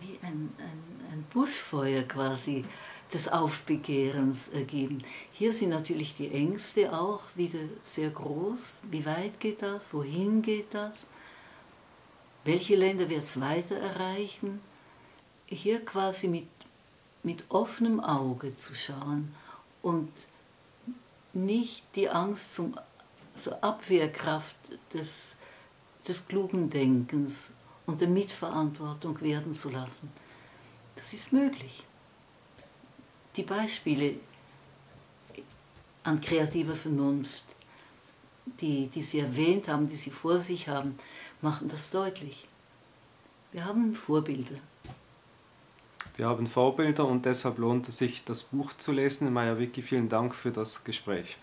wie 0.00 0.18
ein, 0.22 0.52
ein, 0.58 1.12
ein 1.12 1.24
Buschfeuer 1.32 2.02
quasi 2.02 2.64
des 3.12 3.28
Aufbegehrens 3.28 4.48
ergeben. 4.48 5.02
Hier 5.32 5.52
sind 5.52 5.70
natürlich 5.70 6.14
die 6.14 6.32
Ängste 6.32 6.92
auch 6.92 7.22
wieder 7.34 7.58
sehr 7.82 8.10
groß. 8.10 8.78
Wie 8.90 9.04
weit 9.04 9.40
geht 9.40 9.62
das? 9.62 9.92
Wohin 9.92 10.42
geht 10.42 10.72
das? 10.74 10.92
Welche 12.44 12.76
Länder 12.76 13.08
wird 13.08 13.22
es 13.22 13.40
weiter 13.40 13.76
erreichen? 13.76 14.60
Hier 15.46 15.84
quasi 15.84 16.28
mit, 16.28 16.48
mit 17.22 17.44
offenem 17.48 18.00
Auge 18.00 18.56
zu 18.56 18.74
schauen 18.74 19.34
und 19.82 20.10
nicht 21.32 21.84
die 21.96 22.08
Angst 22.08 22.54
zum, 22.54 22.76
zur 23.34 23.62
Abwehrkraft 23.62 24.56
des, 24.94 25.36
des 26.06 26.26
klugen 26.26 26.70
Denkens 26.70 27.52
und 27.90 28.00
der 28.00 28.08
Mitverantwortung 28.08 29.20
werden 29.20 29.52
zu 29.52 29.68
lassen. 29.70 30.10
Das 30.94 31.12
ist 31.12 31.32
möglich. 31.32 31.84
Die 33.36 33.42
Beispiele 33.42 34.14
an 36.04 36.20
kreativer 36.20 36.76
Vernunft, 36.76 37.44
die, 38.60 38.88
die 38.88 39.02
Sie 39.02 39.20
erwähnt 39.20 39.68
haben, 39.68 39.88
die 39.88 39.96
Sie 39.96 40.10
vor 40.10 40.38
sich 40.38 40.68
haben, 40.68 40.96
machen 41.40 41.68
das 41.68 41.90
deutlich. 41.90 42.46
Wir 43.52 43.64
haben 43.64 43.94
Vorbilder. 43.94 44.56
Wir 46.16 46.26
haben 46.26 46.46
Vorbilder 46.46 47.06
und 47.06 47.24
deshalb 47.24 47.58
lohnt 47.58 47.88
es 47.88 47.98
sich, 47.98 48.24
das 48.24 48.44
Buch 48.44 48.72
zu 48.74 48.92
lesen. 48.92 49.32
Maya 49.32 49.58
Wicki, 49.58 49.82
vielen 49.82 50.08
Dank 50.08 50.34
für 50.34 50.50
das 50.50 50.84
Gespräch. 50.84 51.38